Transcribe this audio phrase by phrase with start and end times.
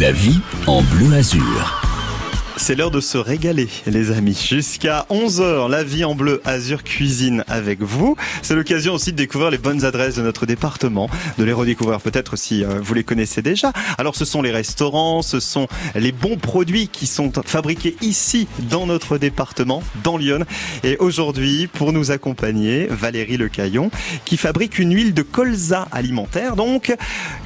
[0.00, 1.77] La vie en bleu azur.
[2.58, 4.38] C'est l'heure de se régaler, les amis.
[4.48, 8.16] Jusqu'à 11h, la vie en bleu Azur cuisine avec vous.
[8.42, 11.08] C'est l'occasion aussi de découvrir les bonnes adresses de notre département,
[11.38, 13.72] de les redécouvrir peut-être si euh, vous les connaissez déjà.
[13.96, 18.86] Alors ce sont les restaurants, ce sont les bons produits qui sont fabriqués ici dans
[18.86, 20.44] notre département, dans Lyon.
[20.82, 23.90] Et aujourd'hui, pour nous accompagner, Valérie Lecaillon,
[24.24, 26.94] qui fabrique une huile de colza alimentaire, donc,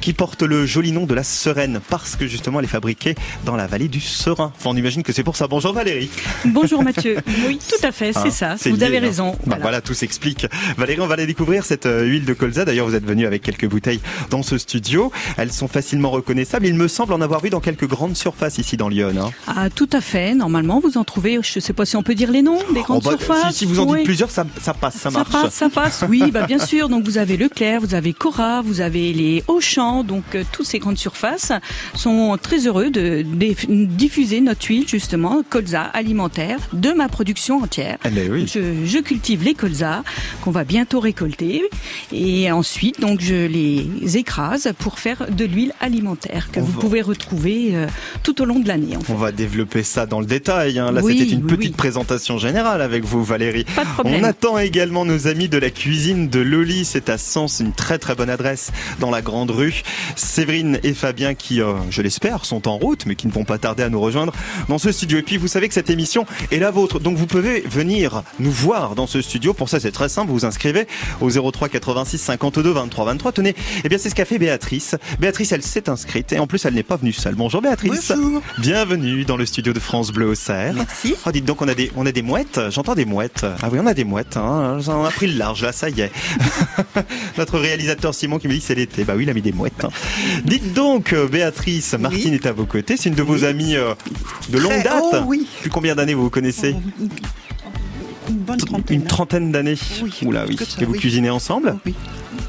[0.01, 3.55] qui porte le joli nom de la Sereine, parce que justement elle est fabriquée dans
[3.55, 4.51] la vallée du Serein.
[4.57, 4.71] Enfin,
[5.03, 5.47] que c'est pour ça.
[5.47, 6.09] Bonjour Valérie.
[6.45, 7.17] Bonjour Mathieu.
[7.47, 8.69] Oui, tout à fait, c'est Hein, ça.
[8.69, 9.31] Vous lié, avez raison.
[9.31, 9.61] Bah, Voilà.
[9.61, 9.81] voilà.
[9.81, 10.45] tout s'explique.
[10.77, 12.63] Valérie, on va aller découvrir cette euh, huile de colza.
[12.63, 13.99] D'ailleurs, vous êtes venu avec quelques bouteilles
[14.29, 15.11] dans ce studio.
[15.37, 16.65] Elles sont facilement reconnaissables.
[16.65, 19.11] Il me semble en avoir vu dans quelques grandes surfaces ici dans Lyon.
[19.19, 19.31] hein.
[19.47, 20.35] Ah, tout à fait.
[20.35, 22.79] Normalement, vous en trouvez, je ne sais pas si on peut dire les noms des
[22.81, 23.51] Oh, grandes bah, surfaces.
[23.53, 23.97] si, si vous en Oui.
[23.99, 25.31] dites plusieurs, ça, ça passe, ça marche.
[25.31, 26.03] passe, ça passe.
[26.07, 26.87] Oui, bah bien sûr.
[26.89, 30.03] Donc vous avez Leclerc, vous avez Cora, vous avez les Auchan.
[30.03, 31.51] Donc euh, toutes ces grandes surfaces
[31.95, 37.97] sont très heureux de, de diffuser notre huile justement colza alimentaire de ma production entière.
[38.05, 38.45] Eh ben oui.
[38.47, 40.03] Je, je cultive les colzas
[40.41, 41.63] qu'on va bientôt récolter
[42.11, 46.79] et ensuite donc je les écrase pour faire de l'huile alimentaire que On vous va-
[46.81, 47.87] pouvez retrouver euh,
[48.21, 48.95] tout au long de l'année.
[48.95, 49.11] En fait.
[49.13, 50.77] On va développer ça dans le détail.
[50.77, 50.91] hein.
[50.91, 53.65] Là, Oui, c'était une oui, petite présentation générale avec vous, Valérie.
[53.75, 54.21] Pas de problème.
[54.21, 56.85] On attend également nos amis de la cuisine de Loli.
[56.85, 59.81] C'est à Sens, une très très bonne adresse dans la grande rue.
[60.15, 63.57] Séverine et Fabien qui, euh, je l'espère, sont en route, mais qui ne vont pas
[63.57, 64.33] tarder à nous rejoindre
[64.69, 65.17] dans ce studio.
[65.17, 66.99] Et puis, vous savez que cette émission est la vôtre.
[66.99, 69.53] Donc, vous pouvez venir nous voir dans ce studio.
[69.53, 70.27] Pour ça, c'est très simple.
[70.29, 70.87] Vous vous inscrivez
[71.21, 73.31] au 03 86 52 23 23.
[73.31, 74.95] Tenez, eh bien, c'est ce qu'a fait Béatrice.
[75.19, 77.35] Béatrice, elle s'est inscrite et en plus, elle n'est pas venue seule.
[77.35, 78.11] Bonjour Béatrice.
[78.15, 78.41] Bonjour.
[78.59, 80.75] Bienvenue dans le studio de France Bleu au Cerf.
[80.75, 81.15] Merci.
[81.25, 82.59] Oh, dites donc, on a des, on a des mouettes.
[82.69, 83.45] J'entends des mouettes.
[83.61, 84.37] Ah oui, on a des mouettes.
[84.37, 84.79] Hein.
[84.87, 86.11] On a pris le large, là, ça y est.
[87.37, 89.03] Notre réalisateur Simon qui me dit c'est l'été.
[89.03, 89.83] Bah oui, il a mis des mouettes.
[89.85, 89.89] hein.
[90.45, 92.97] Dites donc, euh, Béatrice, Martine est à vos côtés.
[92.97, 93.93] C'est une de vos amies euh,
[94.49, 95.03] de longue date.
[95.03, 95.47] oh, oui.
[95.57, 96.75] Depuis combien d'années vous vous connaissez
[98.29, 98.95] Une bonne trentaine.
[99.01, 99.75] Une trentaine d'années.
[100.01, 100.55] Oui, Oula, oui.
[100.55, 100.99] que ça, Et vous oui.
[100.99, 101.93] cuisinez ensemble Oui.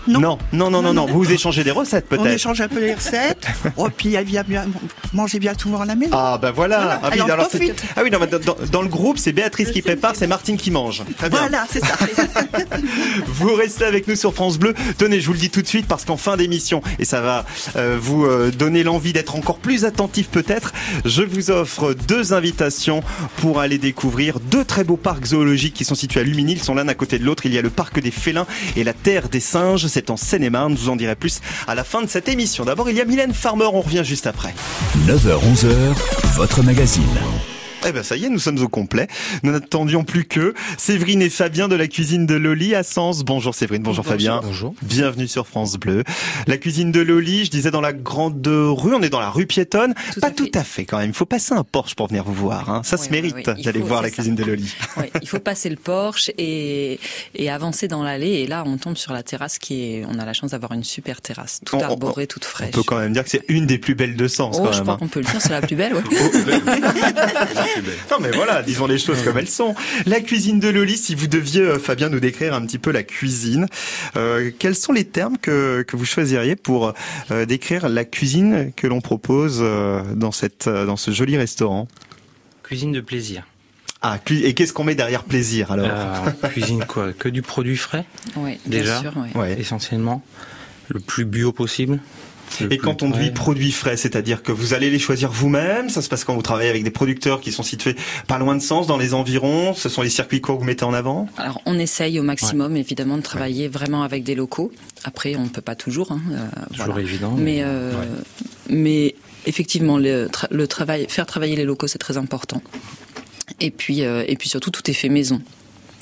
[0.06, 1.06] Non, non, non, non, non.
[1.06, 2.34] Vous vous échangez des recettes On peut-être.
[2.34, 3.47] échange un peu les recettes.
[3.76, 4.66] oh, puis elle vient bien
[5.12, 6.12] manger bien souvent à la maison.
[6.15, 6.78] Ah bah voilà.
[6.78, 7.48] Voilà, Ah, oui, alors,
[7.97, 10.56] ah oui, non, mais dans, dans- dans le groupe, c'est Béatrice qui prépare, c'est Martine
[10.56, 11.03] qui mange.
[11.16, 11.38] Très bien.
[11.41, 11.94] voilà, c'est ça.
[13.26, 14.75] Vous restez avec nous sur France Bleu.
[14.98, 17.44] Tenez, je vous le dis tout de suite parce qu'en fin d'émission, et ça va
[17.76, 20.72] euh, vous euh, donner l'envie d'être encore plus attentif peut-être,
[21.04, 23.03] je vous offre deux invitations
[23.37, 26.53] pour aller découvrir deux très beaux parcs zoologiques qui sont situés à Lumini.
[26.53, 27.47] Ils sont l'un à côté de l'autre.
[27.47, 29.87] Il y a le parc des félins et la terre des singes.
[29.94, 30.75] C'est en Seine-et-Marne.
[30.75, 32.65] Vous en dirai plus à la fin de cette émission.
[32.65, 33.66] D'abord, il y a Mylène Farmer.
[33.72, 34.53] On revient juste après.
[35.06, 35.94] 9h-11h,
[36.34, 37.53] votre magazine.
[37.86, 39.08] Eh ben ça y est, nous sommes au complet.
[39.42, 43.24] Nous n'attendions plus que Séverine et Fabien de la cuisine de Loli à Sens.
[43.24, 44.40] Bonjour Séverine, bonjour, Fabien.
[44.42, 44.74] Bonjour.
[44.82, 46.02] Bienvenue sur France Bleu.
[46.46, 49.46] La cuisine de Loli, je disais dans la grande rue, on est dans la rue
[49.46, 49.94] piétonne.
[50.14, 51.10] Tout Pas à tout à fait quand même.
[51.10, 52.70] Il faut passer un Porsche pour venir vous voir.
[52.70, 52.80] Hein.
[52.84, 53.54] Ça Oui, se oui, mérite oui.
[53.58, 54.74] Il d'aller voir la cuisine de Loli.
[55.22, 56.98] Il faut passer le Porsche et,
[57.34, 58.40] et avancer dans l'allée.
[58.42, 60.04] Et là, on tombe sur la terrasse qui est.
[60.08, 62.70] On a la chance d'avoir une super terrasse, toute On- on- arborée, toute On fraîche.
[62.70, 64.78] peut quand même dire que c'est une des plus belles de Sens Oh, quand je
[64.78, 64.82] même.
[64.84, 64.98] crois hein.
[65.00, 66.02] qu'on peut le dire, c'est la plus belle, ouais.
[68.10, 69.74] Non mais voilà, disons les choses comme elles sont.
[70.06, 73.02] La cuisine de Loli, si vous deviez, euh, Fabien, nous décrire un petit peu la
[73.02, 73.66] cuisine,
[74.16, 76.92] euh, quels sont les termes que, que vous choisiriez pour
[77.30, 81.88] euh, décrire la cuisine que l'on propose euh, dans, cette, euh, dans ce joli restaurant?
[82.62, 83.44] Cuisine de plaisir.
[84.02, 85.88] Ah, cu- et qu'est-ce qu'on met derrière plaisir alors?
[85.90, 87.12] Euh, cuisine quoi?
[87.12, 88.04] Que du produit frais,
[88.36, 89.00] Ouais, bien Déjà?
[89.00, 89.40] sûr, ouais.
[89.40, 89.60] Ouais.
[89.60, 90.22] essentiellement?
[90.88, 92.00] Le plus bio possible?
[92.60, 96.03] Le Et quand on dit produits frais, c'est-à-dire que vous allez les choisir vous-même, ça
[96.03, 97.97] se passe quand vous travaillez avec des producteurs qui sont situés
[98.28, 100.84] pas loin de Sens, dans les environs, ce sont les circuits courts que vous mettez
[100.84, 104.71] en avant Alors, on essaye au maximum, évidemment, de travailler vraiment avec des locaux.
[105.05, 106.12] Après, on ne peut pas toujours.
[106.12, 106.37] Hein, euh,
[106.72, 107.00] Toujours voilà.
[107.03, 107.34] évident.
[107.37, 108.06] Mais, euh, ouais.
[108.71, 109.15] mais
[109.47, 112.62] effectivement, le, tra- le travail, faire travailler les locaux, c'est très important.
[113.61, 115.41] Et puis, euh, et puis surtout, tout est fait maison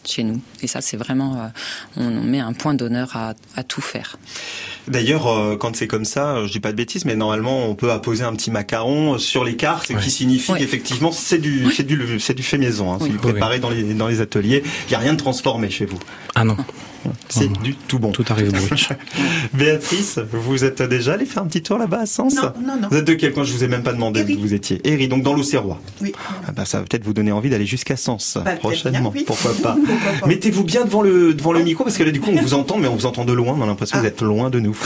[0.04, 0.40] chez nous.
[0.62, 1.48] Et ça, c'est vraiment, euh,
[1.96, 4.16] on met un point d'honneur à, à tout faire.
[4.88, 7.74] D'ailleurs, euh, quand c'est comme ça, euh, je dis pas de bêtises, mais normalement, on
[7.74, 10.00] peut apposer un petit macaron sur les cartes, ce Ouais.
[10.00, 10.58] qui signifie Ouais.
[10.58, 12.92] qu'effectivement, c'est du, c'est du, c'est du fait maison.
[12.92, 13.06] Hein, Oui.
[13.06, 14.62] C'est du Oui, préparé dans les, dans les ateliers.
[14.88, 15.98] Il y a rien de transformé chez vous.
[16.34, 16.56] Ah non,
[17.28, 18.10] C'est du tout bon.
[18.12, 18.88] tout arrive brut.
[19.54, 22.88] Béatrice, vous êtes déjà allé faire un petit tour là-bas à Sens Non, non, non.
[22.90, 23.44] Vous êtes de quel coin?
[23.44, 24.80] Je vous ai même pas demandé où vous étiez.
[24.84, 25.80] Héry, donc dans l'Auxerrois.
[26.00, 26.12] Oui.
[26.46, 29.10] Ah bah, ça va peut-être vous donner envie d'aller jusqu'à Sens Bah, prochainement.
[29.10, 29.24] bien, oui.
[29.26, 29.76] Pourquoi pas?
[30.26, 32.78] Mettez-vous bien devant le devant le micro parce que là du coup on vous entend
[32.78, 33.54] mais on vous entend de loin.
[33.58, 34.08] On a l'impression que vous Ah.
[34.08, 34.76] êtes loin de nous.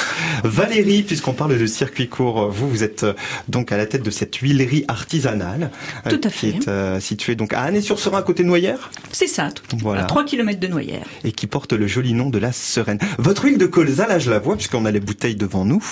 [0.44, 3.12] Valérie, puisqu'on parle de circuit court, vous vous êtes euh,
[3.48, 5.70] donc à la tête de cette huilerie artisanale
[6.06, 6.56] euh, Tout à qui fait.
[6.58, 9.76] est euh, située donc à Annay-sur-Serein à côté de Noyères C'est ça, tout.
[9.78, 10.02] Voilà.
[10.02, 11.06] à 3 km de Noyères.
[11.24, 12.98] et qui porte le joli joli nom de la Sereine.
[13.18, 15.84] Votre huile de colza, là, je la vois puisqu'on a les bouteilles devant nous.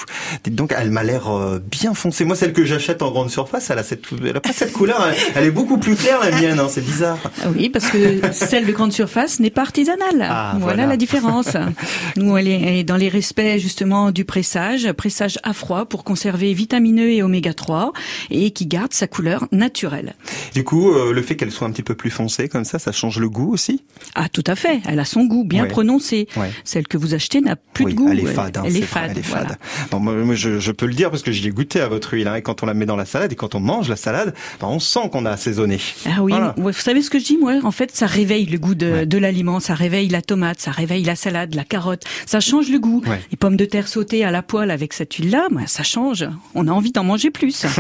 [0.45, 2.25] Dites donc, elle m'a l'air euh, bien foncée.
[2.25, 5.05] Moi, celle que j'achète en grande surface, elle a cette, elle a pas cette couleur.
[5.09, 6.59] Elle, elle est beaucoup plus claire la mienne.
[6.61, 7.19] Hein, c'est bizarre.
[7.57, 10.23] Oui, parce que celle de grande surface n'est pas artisanale.
[10.23, 10.87] Ah, voilà, voilà.
[10.87, 11.57] la différence.
[12.17, 16.05] Nous, elle est, elle est dans les respects justement du pressage, pressage à froid pour
[16.05, 17.93] conserver vitamine E et oméga 3
[18.31, 20.15] et qui garde sa couleur naturelle.
[20.55, 22.93] Du coup, euh, le fait qu'elle soit un petit peu plus foncée comme ça, ça
[22.93, 23.83] change le goût aussi?
[24.15, 24.81] Ah, tout à fait.
[24.87, 25.69] Elle a son goût bien Ouais.
[25.69, 26.04] prononcé.
[26.37, 26.51] Ouais.
[26.65, 28.09] Celle que vous achetez n'a plus oui, de goût.
[28.11, 28.57] elle est fade.
[28.59, 29.11] hein, elle est c'est fade.
[29.13, 29.49] Elle est voilà.
[29.49, 29.59] fade.
[29.91, 32.15] Bon, moi, moi, je, je peux le dire parce que j'y ai goûté à votre
[32.15, 32.29] huile.
[32.29, 34.35] Hein, et quand on la met dans la salade et quand on mange la salade,
[34.61, 35.79] ben, on sent qu'on a assaisonné.
[36.07, 36.55] Ah oui, Voilà.
[36.57, 37.55] vous savez ce que je dis moi?
[37.65, 39.07] En fait, ça réveille le goût de, Ouais.
[39.07, 42.79] de l'aliment, ça réveille la tomate, ça réveille la salade, la carotte, ça change le
[42.79, 43.03] goût.
[43.07, 43.21] Ouais.
[43.31, 46.25] Les pommes de terre sautées à la poêle avec cette huile-là, ça change.
[46.55, 47.65] On a envie d'en manger plus.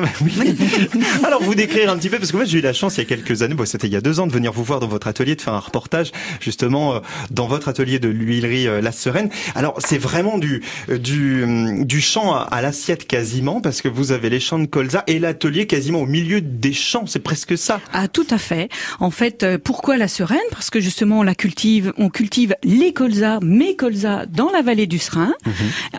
[1.25, 3.03] Alors vous décrire un petit peu parce que moi j'ai eu la chance il y
[3.03, 4.87] a quelques années, bon, c'était il y a deux ans, de venir vous voir dans
[4.88, 7.00] votre atelier, de faire un reportage justement euh,
[7.31, 9.31] dans votre atelier de l'huilerie euh, La Sereine.
[9.55, 14.13] Alors c'est vraiment du euh, du du champ à, à l'assiette quasiment parce que vous
[14.13, 17.81] avez les champs de colza et l'atelier quasiment au milieu des champs, c'est presque ça.
[17.93, 18.69] Ah, tout à fait.
[19.01, 20.39] En fait, euh, pourquoi la Sereine?
[20.51, 24.87] Parce que justement, on la cultive, on cultive les colzas, mes colzas, dans la vallée
[24.87, 25.35] du Serein.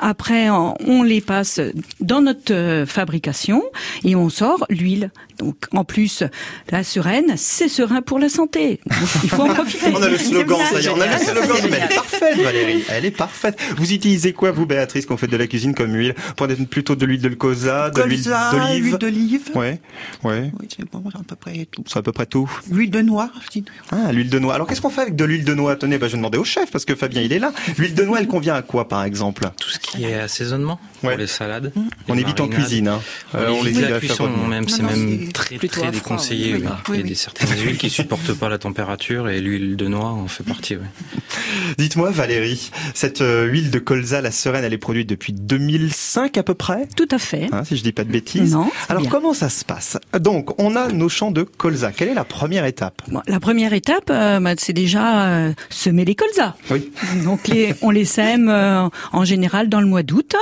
[0.02, 1.60] Après, on les passe
[2.00, 3.64] dans notre euh, fabrication
[4.04, 5.12] et on sort l'huile.
[5.38, 6.24] Donc, en plus,
[6.72, 8.80] la Sereine, c'est serein pour la santé.
[8.86, 9.92] Donc, il faut en profiter.
[9.94, 12.38] On a le slogan, ça y est, on a le slogan, mais elle est parfaite
[12.42, 13.60] Valérie, elle est parfaite.
[13.78, 16.96] Vous utilisez quoi vous Béatrice qu'on fait de la cuisine comme huile Pour être plutôt
[16.96, 19.42] de l'huile de colza, de l'huile Colza, d'olive huile d'olive.
[19.56, 19.80] Ouais,
[20.24, 21.84] ouais, Oui, c'est bon, à peu près tout.
[21.88, 22.50] c'est à peu près tout.
[22.72, 23.30] Huile de noix.
[23.46, 23.66] je dis.
[23.92, 24.54] Ah, l'huile de noix.
[24.56, 25.76] Alors qu'est-ce qu'on fait avec de l'huile de noix?
[25.76, 27.52] Tenez, bah, je vais demander au chef parce que Fabien il est là.
[27.78, 29.44] L'huile de noix, elle convient à quoi par exemple?
[29.60, 31.12] Tout ce qui est assaisonnement Ouais.
[31.12, 31.72] pour les salades.
[32.08, 32.88] On les évite en cuisine.
[32.88, 33.02] Hein.
[33.34, 36.54] On, Euh, évite les la cuisson, même, c'est même très plutôt très froid, déconseillé.
[36.56, 36.62] oui.
[36.64, 36.68] oui.
[36.68, 37.10] Oui, Il y a oui.
[37.10, 40.76] des certaines huiles qui supportent pas la température et l'huile de noix en fait partie.
[40.76, 40.86] oui.
[41.78, 46.44] Dites-moi Valérie, cette euh, huile de colza, la sereine, elle est produite depuis 2005 à
[46.44, 46.88] peu près?
[46.96, 47.50] Tout à fait.
[47.52, 48.54] Hein, si je dis pas de bêtises.
[48.54, 49.12] Non, Alors bien.
[49.12, 49.98] comment ça se passe?
[50.20, 51.92] Donc, on a nos champs de colza.
[51.92, 53.02] Quelle est la première étape?
[53.10, 56.56] Bon, la première étape, euh, bah, c'est déjà euh, semer les colzas.
[56.70, 56.92] Oui.
[57.24, 60.36] Donc les, on les sème euh, en général dans le mois d'août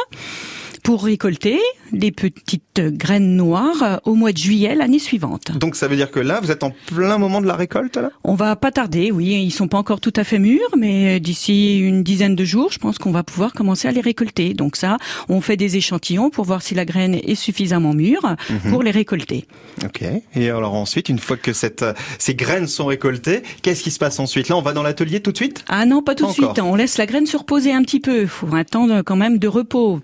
[0.83, 1.59] pour récolter
[1.91, 5.57] les petites graines noires euh, au mois de juillet l'année suivante.
[5.57, 8.11] Donc ça veut dire que là, vous êtes en plein moment de la récolte là?
[8.23, 11.79] On va pas tarder, oui, ils sont pas encore tout à fait mûrs, mais d'ici
[11.79, 14.53] une dizaine de jours, je pense qu'on va pouvoir commencer à les récolter.
[14.53, 14.97] Donc ça,
[15.29, 18.35] on fait des échantillons pour voir si la graine est suffisamment mûre
[18.69, 19.45] pour les récolter.
[19.85, 20.03] Ok.
[20.35, 21.85] Et alors ensuite, une fois que cette,
[22.19, 24.49] ces graines sont récoltées, qu'est-ce qui se passe ensuite?
[24.49, 25.63] Là, on va dans l'atelier tout de suite?
[25.69, 26.59] Ah non, pas tout de suite.
[26.61, 28.21] On laisse la graine se reposer un petit peu.
[28.23, 29.99] Il faut un temps de- quand même de repos.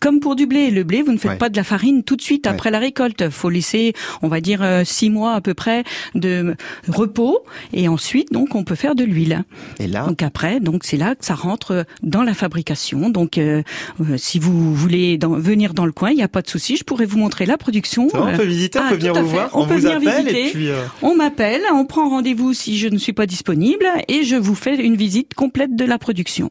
[0.00, 0.70] Comme pour du blé.
[0.70, 1.36] Le blé, vous ne faites Ouais.
[1.38, 2.52] pas de la farine tout de suite Ouais.
[2.52, 3.28] après la récolte.
[3.30, 5.84] faut laisser, on va dire, euh, six mois à peu près
[6.14, 6.54] de
[6.88, 7.40] repos.
[7.72, 9.44] Et ensuite, donc, on peut faire de l'huile.
[9.78, 13.10] Et là, Donc après, donc c'est là que ça rentre dans la fabrication.
[13.10, 13.62] Donc, euh,
[14.00, 16.76] euh, si vous voulez dans- venir dans le coin, il n'y a pas de souci.
[16.76, 18.08] Je pourrais vous montrer la production.
[18.08, 19.74] ça on peut visiter, on ah, peut venir tout à vous voir, On on, peut
[19.74, 20.48] vous venir visiter.
[20.48, 20.68] et puis.
[20.68, 24.54] euh, On m'appelle, on prend rendez-vous si je ne suis pas disponible et je vous
[24.54, 26.50] fais une visite complète de la production.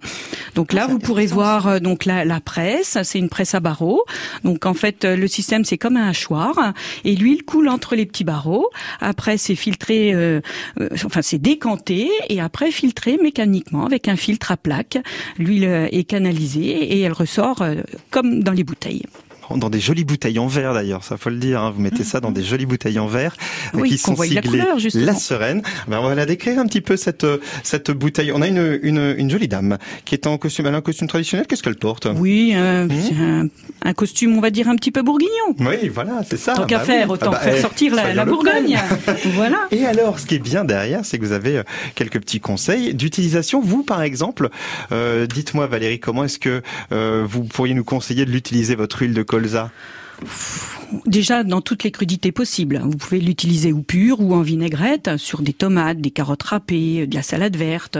[0.55, 3.59] Donc là, Ah, vous pourrez voir euh, donc la, la presse, c'est une presse à
[3.59, 4.05] barreaux.
[4.45, 6.73] Donc en fait, euh, le système c'est comme un hachoir
[7.03, 8.69] et l'huile coule entre les petits barreaux.
[9.01, 10.39] Après, c'est filtré, euh,
[10.79, 14.97] euh, enfin c'est décanté et après filtré mécaniquement avec un filtre à plaque.
[15.37, 17.61] L'huile est canalisée et elle ressort
[18.09, 19.03] comme dans les bouteilles.
[19.55, 21.61] Dans des jolies bouteilles en verre d'ailleurs, ça faut le dire.
[21.61, 21.71] hein.
[21.75, 23.35] Vous mettez ça dans des jolies bouteilles en verre
[23.73, 24.77] euh, Oui, qui sont voit la siglées couleur.
[24.95, 25.61] La Sereine.
[25.87, 28.31] Ben, on va la décrire un petit peu cette euh, cette bouteille.
[28.33, 31.07] On a une une, une jolie dame qui est en costume, elle a un costume
[31.07, 31.45] traditionnel.
[31.47, 32.07] Qu'est-ce qu'elle porte?
[32.15, 33.21] Oui, euh, Mmh.
[33.21, 33.47] un,
[33.89, 35.31] un costume, on va dire un petit peu bourguignon.
[35.59, 36.53] Oui, voilà, c'est ça.
[36.53, 36.93] Tant qu'à Bah oui.
[36.93, 38.77] faire, autant Ah bah, faire eh, sortir la, la Bourgogne.
[39.33, 39.57] voilà.
[39.71, 41.63] Et alors, ce qui est bien derrière, c'est que vous avez euh,
[41.95, 43.61] quelques petits conseils d'utilisation.
[43.61, 44.49] Vous, par exemple,
[44.91, 46.61] euh, dites-moi, Valérie, comment est-ce que
[46.91, 49.69] euh, vous pourriez nous conseiller de l'utiliser votre huile de colza?
[51.05, 52.81] Déjà dans toutes les crudités possibles.
[52.83, 57.15] Vous pouvez l'utiliser ou pure ou en vinaigrette sur des tomates, des carottes râpées, de
[57.15, 57.97] la salade verte.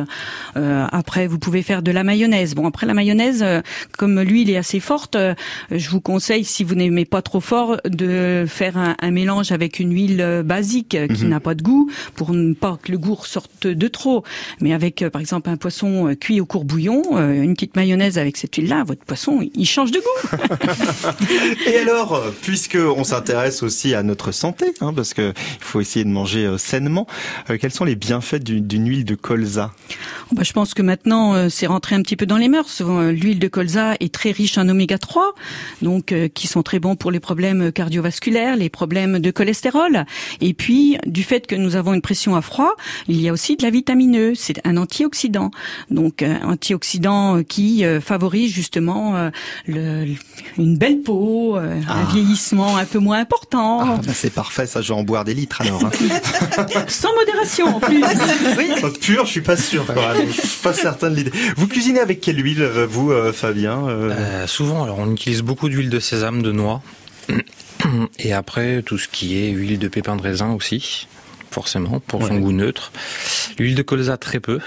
[0.57, 2.55] Euh, après, vous pouvez faire de la mayonnaise.
[2.55, 3.61] Bon, après la mayonnaise, euh,
[3.97, 5.33] comme l'huile est assez forte, euh,
[5.71, 9.79] je vous conseille, si vous n'aimez pas trop fort, de faire un, un mélange avec
[9.79, 12.97] une huile euh, basique euh, qui n'a pas de goût pour ne pas que le
[12.97, 14.23] goût ressorte de trop.
[14.61, 18.17] Mais avec, euh, par exemple, un poisson euh, cuit au court-bouillon, euh, une petite mayonnaise
[18.17, 20.37] avec cette huile-là, votre poisson, il change de goût.
[21.67, 22.31] Et alors, Alors,
[22.85, 26.57] on s'intéresse aussi à notre santé, hein, parce que il faut essayer de manger euh,
[26.57, 27.07] sainement,
[27.49, 29.71] euh, quels sont les bienfaits d'une huile de colza?
[30.31, 32.81] Bah, je pense que maintenant, euh, c'est rentré un petit peu dans les mœurs.
[32.81, 35.35] L'huile de colza est très riche en oméga 3,
[35.81, 40.05] donc qui sont très bons pour les problèmes cardiovasculaires, les problèmes de cholestérol.
[40.41, 42.75] Et puis, du fait que nous avons une pression à froid,
[43.07, 44.33] il y a aussi de la vitamine E.
[44.35, 45.51] C'est un antioxydant,
[45.89, 49.29] donc un antioxydant qui favorise justement
[49.67, 50.05] le,
[50.57, 54.89] une belle peau, un vieillissement un peu moins important, ah, bah, C'est parfait, ça, je
[54.93, 55.83] vais en boire des litres alors.
[55.85, 55.91] hein.
[56.87, 58.03] sans modération en plus.
[58.83, 59.85] Oh, Pur, je suis pas sûr.
[59.85, 60.13] Quoi.
[60.13, 61.31] Donc, Je suis pas certain de l'idée.
[61.57, 65.69] Vous cuisinez avec quelle huile, euh, vous, euh, Fabien Euh, souvent, alors on utilise beaucoup
[65.69, 66.81] d'huile de sésame, de noix.
[68.19, 71.07] Et après, tout ce qui est huile de pépin de raisin aussi,
[71.51, 72.91] forcément, pour son goût neutre.
[73.59, 74.59] L'huile de colza, très peu.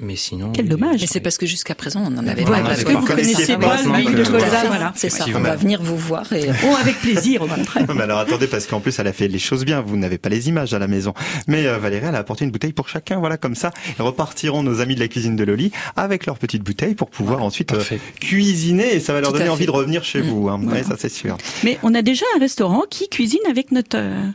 [0.00, 0.50] Mais sinon.
[0.52, 1.00] Quel dommage.
[1.02, 2.68] Mais c'est parce que jusqu'à présent, on n'en avait Voilà, pas.
[2.70, 4.92] parce que vous connaissiez connaissez pas l'huile que- de colza, voilà.
[4.96, 7.86] C'est ça, on va venir vous voir et Oh, avec plaisir, au contraire.
[7.94, 10.28] Mais alors attendez, parce qu'en plus elle a fait les choses bien, vous n'avez pas
[10.30, 11.14] les images à la maison.
[11.46, 13.70] Mais euh, Valérie, elle a apporté une bouteille pour chacun, voilà, comme ça.
[13.98, 17.42] Et repartiront nos amis de la cuisine de Loli avec leur petite bouteille pour pouvoir
[17.44, 17.80] ensuite euh,
[18.20, 20.26] cuisiner et ça va leur Tout donner envie de revenir chez Mmh.
[20.26, 20.48] vous.
[20.48, 20.58] Hein.
[20.62, 20.80] Voilà.
[20.80, 21.36] Ouais, ça c'est sûr.
[21.62, 24.26] Mais on a déjà un restaurant qui cuisine avec notre euh,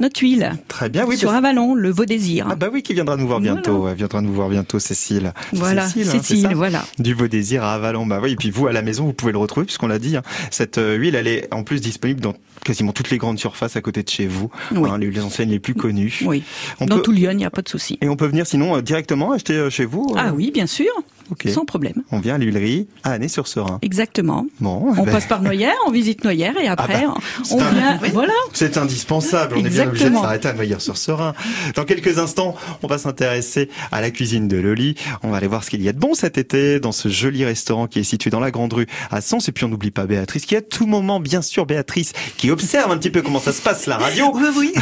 [0.00, 1.16] notre huile Très bien, oui.
[1.16, 2.46] sur parce- Avalon, le Veau Désir.
[2.50, 3.88] Ah bah oui, qui viendra nous voir bientôt.
[3.88, 5.32] Elle viendra nous voir bientôt, Cécile.
[5.52, 6.84] voilà, Cécile, hein, Cécile, voilà.
[6.98, 8.04] Du Beau Désir à Avalon.
[8.06, 10.16] Bah oui, et puis vous, à la maison, vous pouvez le retrouver, puisqu'on l'a dit.
[10.16, 10.22] hein.
[10.50, 13.80] Cette euh, huile, elle est en plus disponible dans quasiment toutes les grandes surfaces à
[13.80, 14.50] côté de chez vous.
[14.72, 14.88] Oui.
[14.90, 16.20] Hein, les, enseignes les plus connues.
[16.26, 16.42] Oui.
[16.80, 17.98] On Dans peut- tout Lyon, il n'y a pas de souci.
[18.00, 20.90] Et on peut venir sinon euh, directement acheter euh, chez vous Ah oui, bien sûr,
[21.30, 21.48] Ok.
[21.52, 22.02] sans problème.
[22.10, 23.78] On vient à l'huilerie à Annay-sur-Serein.
[23.82, 24.46] Exactement.
[24.60, 27.70] Bon, On ben, passe par Noyères, on visite Noyères et après bah, c'est on un-
[27.72, 27.98] vient.
[28.12, 28.32] Voilà.
[28.52, 29.56] c'est indispensable.
[29.58, 31.34] On est bien obligé de s'arrêter à Noyères-sur-Serein.
[31.74, 34.94] Dans quelques instants, on va s'intéresser à la cuisine de Loli.
[35.22, 37.44] On va aller voir ce qu'il y a de bon cet été dans ce joli
[37.44, 39.48] restaurant qui est situé dans la Grande Rue à Sens.
[39.48, 42.50] Et puis on n'oublie pas Béatrice qui est à tout moment, bien sûr, Béatrice, qui
[42.50, 44.72] observe un petit peu comment ça se passe la radio, Oui, oui.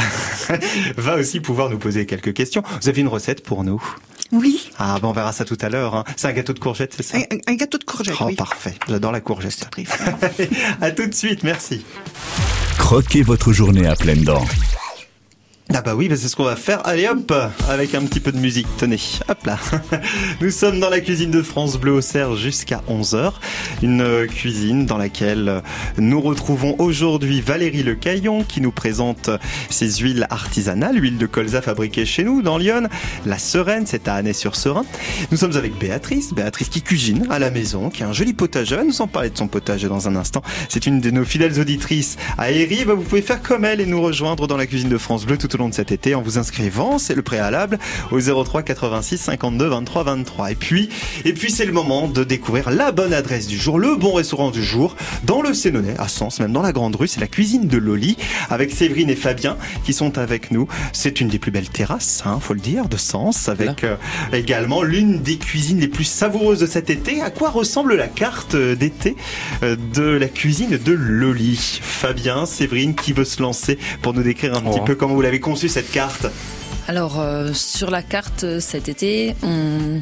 [0.96, 2.62] va aussi pouvoir nous poser quelques questions.
[2.82, 3.82] Vous avez une recette pour nous?
[4.32, 4.70] Oui.
[4.78, 5.94] Ah, ben on verra ça tout à l'heure.
[5.94, 6.04] hein.
[6.16, 8.34] C'est un gâteau de courgettes, c'est ça Un, un gâteau de courgette, Oh, oui.
[8.34, 8.74] parfait.
[8.88, 9.68] J'adore la courgette.
[10.80, 11.84] À tout de suite, merci.
[12.78, 14.44] Croquez votre journée à pleines dents.
[15.74, 16.86] Ah bah oui, bah c'est ce qu'on va faire.
[16.86, 17.32] Allez hop,
[17.68, 18.68] avec un petit peu de musique.
[18.78, 19.58] Tenez, hop là.
[20.40, 23.32] Nous sommes dans la cuisine de France Bleu au Cerf jusqu'à 11h.
[23.82, 25.62] Une cuisine dans laquelle
[25.98, 29.28] nous retrouvons aujourd'hui Valérie Le Caillon qui nous présente
[29.68, 32.88] ses huiles artisanales, huile de colza fabriquée chez nous dans Lyon.
[33.26, 34.84] La Sereine, c'est à Annay-sur-Serein.
[35.32, 38.76] Nous sommes avec Béatrice, Béatrice qui cuisine à la maison, qui a un joli potager.
[38.76, 40.42] Elle nous en parler de son potager dans un instant.
[40.68, 42.84] C'est une de nos fidèles auditrices à Héry.
[42.84, 45.36] Bah, vous pouvez faire comme elle et nous rejoindre dans la cuisine de France Bleu
[45.36, 46.98] tout au long de cet été en vous inscrivant.
[46.98, 47.78] C'est le préalable
[48.12, 50.50] au 03 86 52 23 23.
[50.52, 50.88] Et puis,
[51.24, 54.50] et puis c'est le moment de découvrir la bonne adresse du jour, le bon restaurant
[54.50, 57.08] du jour dans le Sénonais, à Sens, même dans la Grande Rue.
[57.08, 58.16] C'est la cuisine de Loli
[58.50, 60.68] avec Séverine et Fabien qui sont avec nous.
[60.92, 63.96] C'est une des plus belles terrasses, hein, faut le dire, de Sens, avec euh,
[64.32, 67.22] également l'une des cuisines les plus savoureuses de cet été.
[67.22, 69.16] À quoi ressemble la carte euh, d'été
[69.62, 71.80] euh, de la cuisine de Loli?
[71.82, 74.84] Fabien, Séverine, qui veut se lancer pour nous décrire un petit Oh.
[74.84, 76.26] peu comment vous l'avez conçu cette carte
[76.88, 80.00] Alors, euh, sur la carte euh, cet été, on...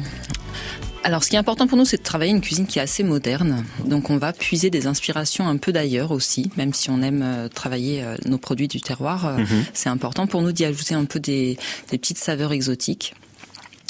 [1.03, 3.03] Alors, ce qui est important pour nous, c'est de travailler une cuisine qui est assez
[3.03, 3.63] moderne.
[3.85, 7.47] Donc, on va puiser des inspirations un peu d'ailleurs aussi, même si on aime euh,
[7.47, 9.27] travailler nos produits du terroir.
[9.27, 9.37] euh,
[9.75, 11.59] C'est important pour nous d'y ajouter un peu des,
[11.91, 13.13] des petites saveurs exotiques.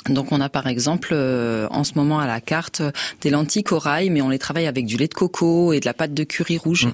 [0.10, 2.82] Donc on a par exemple euh, en ce moment à la carte
[3.22, 5.94] des lentilles corail, mais on les travaille avec du lait de coco et de la
[5.94, 6.90] pâte de curry rouge.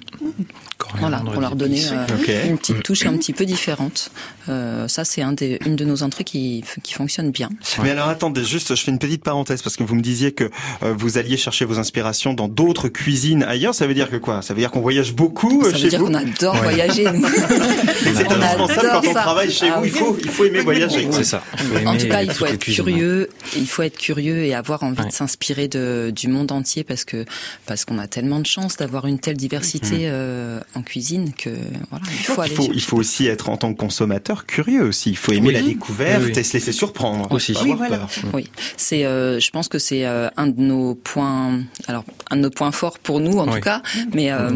[0.99, 4.11] Voilà, pour leur donner euh, une petite touche un petit peu différente.
[4.49, 7.49] Euh, ça, c'est un des, une de nos entrées qui, qui fonctionne bien.
[7.83, 10.45] Mais alors attendez, juste, je fais une petite parenthèse parce que vous me disiez que
[10.83, 13.75] euh, vous alliez chercher vos inspirations dans d'autres cuisines ailleurs.
[13.75, 14.41] Ça veut dire que quoi?
[14.41, 16.07] Ça veut dire qu'on voyage beaucoup Ça chez veut dire vous?
[16.07, 17.05] qu'on adore voyager.
[17.13, 17.27] nous.
[17.27, 19.21] C'est indispensable quand on ça.
[19.21, 19.85] travaille chez Ah vous.
[19.85, 21.07] Il faut, il faut aimer voyager.
[21.11, 21.43] C'est ça.
[21.85, 23.29] En tout cas, il faut être curieux.
[23.55, 25.07] Il faut être curieux et avoir envie Ouais.
[25.07, 27.25] de s'inspirer de, du monde entier parce que
[27.65, 31.49] parce qu'on a tellement de chance d'avoir une telle diversité euh, en cuisine que
[31.89, 32.55] voilà, il faut Il aller.
[32.55, 32.77] faut, chercher.
[32.77, 35.09] il faut aussi être en tant que consommateur curieux aussi.
[35.11, 35.53] Il faut aimer Oui.
[35.53, 37.31] la découverte Oui, et se laisser surprendre.
[37.31, 37.55] Aussi.
[37.63, 38.07] Oui, voilà.
[38.33, 39.05] Oui, c'est.
[39.05, 41.59] euh, je pense que c'est euh, un de nos points.
[41.87, 43.55] Alors, un de nos points forts pour nous, en Oui.
[43.55, 43.81] tout cas.
[44.13, 44.49] Mais euh,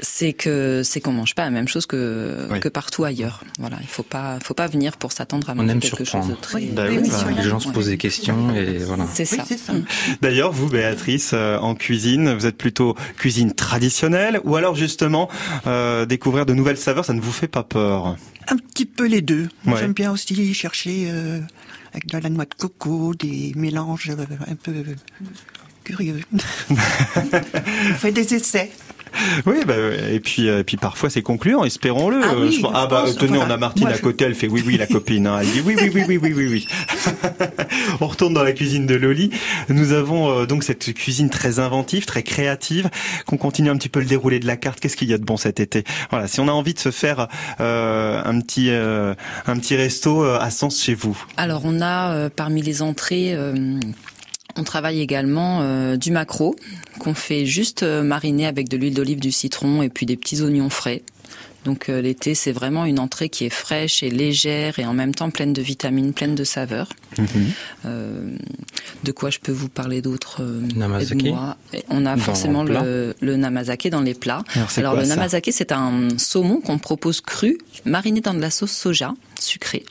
[0.00, 2.60] c'est que c'est qu'on mange pas la même chose que Oui.
[2.60, 3.42] que partout ailleurs.
[3.58, 6.06] Voilà, il faut pas, faut pas venir pour s'attendre à On manger aime quelque chose
[6.06, 6.36] surprendre.
[6.36, 6.54] de très.
[6.60, 9.06] Oui, Bah oui, oui, oui, bah, Les gens se posent des questions et voilà.
[9.12, 9.42] C'est ça.
[9.42, 9.84] Mm.
[10.22, 15.19] D'ailleurs, vous, Béatrice, euh, en cuisine, vous êtes plutôt cuisine traditionnelle ou alors justement
[15.66, 18.16] euh, découvrir de nouvelles saveurs, ça ne vous fait pas peur?
[18.48, 19.48] Un petit peu les deux.
[19.66, 19.76] Ouais.
[19.78, 21.40] J'aime bien aussi chercher euh,
[21.92, 24.72] avec de la noix de coco, des mélanges euh, un peu
[25.84, 26.20] curieux.
[26.70, 28.70] On fait des essais.
[29.46, 29.74] Oui, bah,
[30.10, 32.20] et puis euh, et puis parfois c'est concluant, espérons-le.
[32.22, 33.46] Ah oui, Je ah bah pense, tenez, voilà.
[33.46, 35.26] on a Martine Moi, à côté, elle fait oui oui la copine.
[35.26, 35.38] hein.
[35.40, 36.68] Elle dit oui oui oui oui oui oui oui.
[38.00, 39.30] on retourne dans la cuisine de Loli.
[39.68, 42.90] Nous avons euh, donc cette cuisine très inventive, très créative.
[43.26, 44.80] Qu'on continue un petit peu le déroulé de la carte.
[44.80, 45.84] Qu'est-ce qu'il y a de bon cet été?
[46.10, 47.28] Voilà, si on a envie de se faire
[47.60, 49.14] euh, un petit euh,
[49.46, 51.16] un petit resto euh, à Sens chez vous.
[51.36, 53.78] Alors on a euh, parmi les entrées, euh,
[54.56, 56.56] on travaille également euh, du maquereau
[57.00, 60.40] qu'on fait juste euh, mariner avec de l'huile d'olive, du citron et puis des petits
[60.42, 61.02] oignons frais.
[61.64, 65.14] Donc euh, l'été, c'est vraiment une entrée qui est fraîche et légère et en même
[65.14, 66.88] temps pleine de vitamines, pleine de saveurs.
[67.84, 68.30] Euh,
[69.04, 70.42] de quoi je peux vous parler d'autre
[71.88, 74.42] On a forcément le namazake dans les plats.
[74.54, 78.40] Alors, c'est Alors quoi, le namazake, c'est un saumon qu'on propose cru, mariné dans de
[78.40, 79.84] la sauce soja sucrée.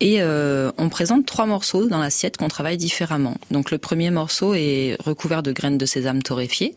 [0.00, 3.34] Et euh, on présente trois morceaux dans l'assiette qu'on travaille différemment.
[3.50, 6.74] Donc le premier morceau est recouvert de graines de sésame torréfiées,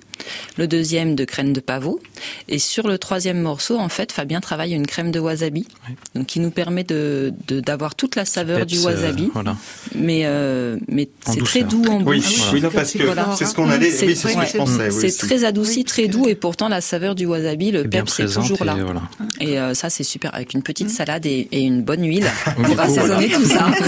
[0.57, 1.99] le deuxième de graines de pavot,
[2.47, 5.67] et sur le troisième morceau, en fait, Fabien travaille une crème de wasabi,
[6.15, 9.55] donc qui nous permet de de- d'avoir toute la saveur du euh, wasabi, voilà.
[9.95, 12.51] mais euh, mais c'est très doux en Oui, bouche.
[12.53, 13.35] oui, non, parce que Voilà.
[13.37, 13.89] c'est ce qu'on allait.
[13.91, 14.89] C'est- Oui, c'est ce que je pensais.
[14.91, 18.11] oui, c'est très adouci, Oui, très doux, et pourtant la saveur du wasabi, le peps,
[18.13, 18.75] c'est toujours là.
[18.77, 19.01] et voilà.
[19.39, 22.79] Et euh, ça, c'est super, avec une petite salade et, et une bonne huile pour
[22.79, 23.67] assaisonner tout ça.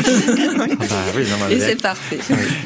[0.56, 2.20] Ah bah oui, non, mais Et c'est parfait.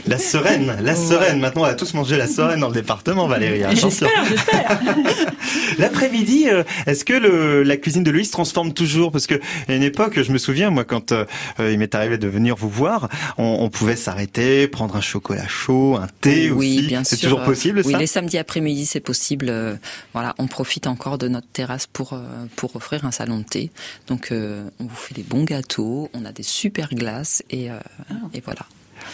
[0.08, 1.40] La sereine, la sereine.
[1.40, 3.64] Maintenant, on va tous manger la sereine dans le département, Valérie.
[3.64, 4.08] Attention.
[4.08, 4.80] J'espère, j'espère.
[5.78, 9.12] L'après-midi, euh, est-ce que le, la cuisine de Louis se transforme toujours?
[9.12, 9.36] Parce que
[9.68, 11.26] à une époque, je me souviens, moi, quand euh,
[11.60, 15.48] euh, il m'est arrivé de venir vous voir, on, on pouvait s'arrêter, prendre un chocolat
[15.48, 16.88] chaud, un thé oui, aussi.
[16.88, 17.30] bien C'est sûr.
[17.30, 17.98] toujours possible, Oui, ça?
[18.00, 19.48] les samedis après-midi, c'est possible.
[19.50, 19.76] Euh,
[20.14, 22.20] Voilà, on profite encore de notre terrasse pour euh,
[22.56, 23.72] pour offrir un salon de thé.
[24.08, 27.80] Donc, euh, on vous fait des bons gâteaux, on a des super glaces et euh,
[28.34, 28.66] et voilà.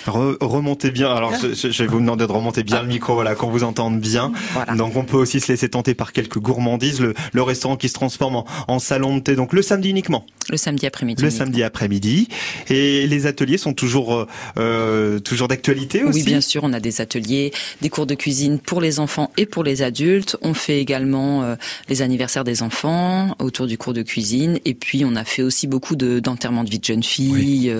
[0.07, 1.13] Re- remontez bien.
[1.13, 4.31] Alors, je, vais vous demander de remonter bien le micro, voilà, qu'on vous entende bien.
[4.53, 4.75] Voilà.
[4.75, 6.99] Donc, on peut aussi se laisser tenter par quelques gourmandises.
[6.99, 9.35] Le, le restaurant qui se transforme en, en salon de thé.
[9.35, 10.25] Donc, le samedi uniquement.
[10.49, 11.21] Le samedi après-midi.
[11.21, 11.45] Le uniquement.
[11.45, 12.27] samedi après-midi.
[12.69, 16.19] Et les ateliers sont toujours, euh, euh, toujours d'actualité aussi.
[16.19, 19.45] Oui, bien sûr, on a des ateliers, des cours de cuisine pour les enfants et
[19.45, 20.37] pour les adultes.
[20.41, 21.55] On fait également euh,
[21.89, 24.59] les anniversaires des enfants autour du cours de cuisine.
[24.65, 27.73] Et puis, on a fait aussi beaucoup de d'enterrements de vie de jeunes filles,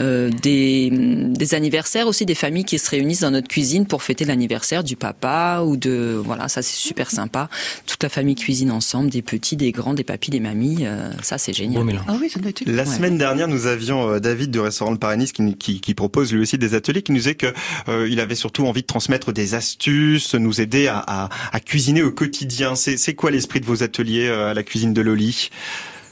[0.00, 0.90] euh, des,
[1.38, 4.96] des anniversaires aussi des familles qui se réunissent dans notre cuisine pour fêter l'anniversaire du
[4.96, 7.48] papa ou de voilà, ça c'est super sympa.
[7.86, 10.78] Toute la famille cuisine ensemble, des petits, des grands, des papis, des mamies.
[10.86, 11.84] euh, ça c'est génial.
[11.84, 12.04] mélange.
[12.08, 12.62] Ah oui, ça doit être...
[12.66, 12.88] La Ouais.
[12.94, 16.42] semaine dernière, nous avions euh, David du restaurant Le Parénis qui, qui, qui propose lui
[16.42, 17.52] aussi des ateliers, qui nous disait que
[17.88, 22.02] euh, il avait surtout envie de transmettre des astuces, nous aider à, à, à cuisiner
[22.02, 22.74] au quotidien.
[22.74, 25.50] C'est c'est quoi l'esprit de vos ateliers euh, à la cuisine de Loli?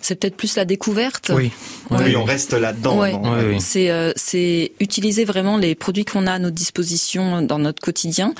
[0.07, 1.33] C'est peut-être plus la découverte.
[1.35, 1.51] Oui.
[1.91, 2.17] Oui, Oui.
[2.17, 2.97] on reste là-dedans.
[3.01, 3.13] Ouais.
[3.13, 3.61] Oui, oui.
[3.61, 8.33] C'est euh, c'est utiliser vraiment les produits qu'on a à notre disposition dans notre quotidien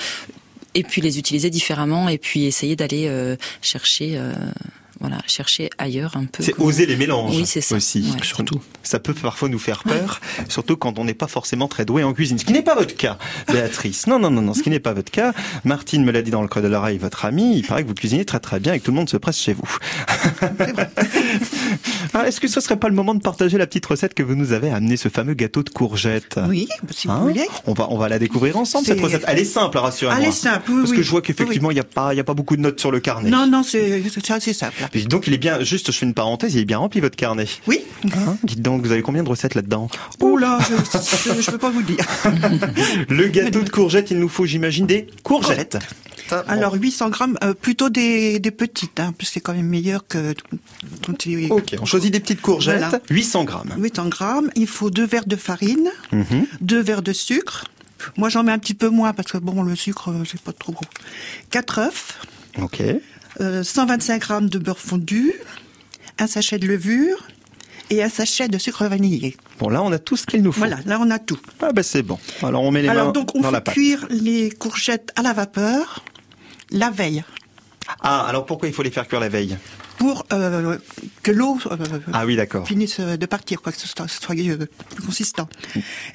[0.75, 4.33] et puis les utiliser différemment et puis essayer d'aller euh, chercher euh,
[5.01, 6.43] voilà chercher ailleurs un peu.
[6.43, 7.77] C'est comment- oser les mélanges Oui, c'est ça.
[7.77, 8.01] aussi.
[8.17, 8.23] Ouais.
[8.25, 8.61] Surtout.
[8.83, 12.13] Ça peut parfois nous faire peur, surtout quand on n'est pas forcément très doué en
[12.15, 12.39] cuisine.
[12.39, 14.07] Ce qui n'est pas votre cas, Béatrice.
[14.07, 15.33] Non, non, non, non, ce qui n'est pas votre cas.
[15.65, 17.57] Martine me l'a dit dans le creux de l'oreille, votre amie.
[17.59, 19.39] Il paraît que vous cuisinez très très bien et que tout le monde se presse
[19.41, 19.77] chez vous.
[22.15, 24.35] Ah, Est-ce que ce serait pas le moment de partager la petite recette que vous
[24.35, 26.39] nous avez amené, ce fameux gâteau de courgettes?
[26.49, 27.19] Oui, si Hein?
[27.19, 27.47] vous voulez.
[27.67, 29.25] on va, on va la découvrir ensemble, cette C'est- recette.
[29.27, 30.23] Elle est simple, rassurez-moi.
[30.23, 31.03] Elle est simple, oui, Parce que oui.
[31.03, 32.81] je vois Oui, qu'effectivement, il n'y a pas, il y a pas beaucoup de notes
[32.81, 33.29] sur le carnet.
[33.29, 34.77] Non, non, c'est c'est assez simple.
[35.05, 37.47] Donc, il est bien, juste, je fais une parenthèse, il est bien rempli votre carnet.
[37.67, 37.81] Oui.
[38.15, 39.89] Hein dites donc, vous avez combien de recettes là-dedans?
[40.21, 42.05] Oh là, je ne peux pas vous dire.
[43.09, 45.79] Le gâteau de courgettes, il nous faut, j'imagine, des courgettes.
[46.29, 46.51] Ça, bon.
[46.51, 50.07] Alors 800 grammes, euh, plutôt des, des petites, hein, parce que c'est quand même meilleur
[50.09, 50.35] que
[51.51, 53.01] Ok, on choisit des petites courgettes, Voilà.
[53.11, 53.75] 800 grammes.
[53.79, 54.51] 800 grammes.
[54.57, 56.47] Il faut deux verres de farine, Mhm.
[56.61, 57.65] deux verres de sucre.
[58.17, 60.53] Moi, j'en mets un petit peu moins parce que bon, le sucre, euh, c'est pas
[60.53, 60.85] trop gros.
[61.51, 62.19] Quatre œufs,
[62.61, 62.83] Ok.
[63.41, 65.33] Euh, 125 grammes de beurre fondu,
[66.19, 67.27] un sachet de levure
[67.91, 69.37] et un sachet de sucre vanillé.
[69.59, 70.61] Bon, là, on a tout ce qu'il nous faut.
[70.61, 71.39] Voilà, là on a tout.
[71.61, 72.19] Ah, bah, c'est bon.
[72.43, 73.75] Alors, on met les Alors mains donc on dans la fait pâte.
[73.75, 76.05] cuire les courgettes à la vapeur
[76.73, 77.23] la veille
[78.01, 79.57] Ah, alors pourquoi il faut les faire cuire la veille?
[79.99, 80.77] Pour euh,
[81.23, 81.77] que l'eau euh,
[82.13, 82.67] Ah oui, d'accord.
[82.67, 85.49] finisse euh, de partir, quoi, que ce soit, soit, euh, plus consistant.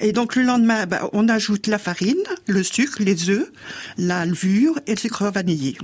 [0.00, 3.50] Et donc le lendemain, bah, on ajoute la farine, le sucre, les œufs,
[3.96, 5.76] la levure et le sucre vanillé.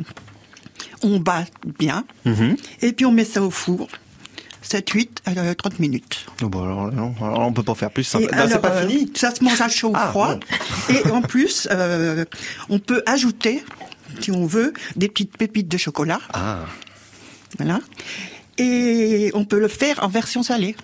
[1.02, 1.44] On bat
[1.78, 2.56] bien, Mhm.
[2.82, 3.88] et puis on met ça au four,
[4.62, 6.26] 7, 8, euh, 30 minutes.
[6.42, 8.12] Oh, bon, alors, non, alors, on peut pas faire plus.
[8.16, 10.34] Et Non, c'est pas euh, fini Ça se mange à chaud ou Ah, froid.
[10.34, 10.94] bon.
[10.94, 12.24] Et en plus, euh,
[12.68, 13.62] on peut ajouter,
[14.20, 16.20] si on veut, des petites pépites de chocolat.
[16.34, 16.64] Ah.
[17.58, 17.78] Voilà.
[18.58, 20.74] Et on peut le faire en version salée.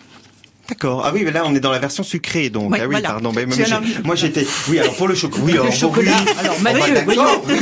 [0.69, 1.03] D'accord.
[1.05, 2.73] Ah oui, mais là on est dans la version sucrée, donc.
[2.73, 3.09] Ouais, ah oui, voilà.
[3.11, 3.33] pardon.
[3.35, 4.47] Mais, alors- moi j'étais.
[4.69, 5.45] Oui, alors pour le chocolat.
[5.45, 6.33] Oui, alors, bon, chocolat, oui.
[6.41, 7.57] alors, Oh, bah, d'accord, oui.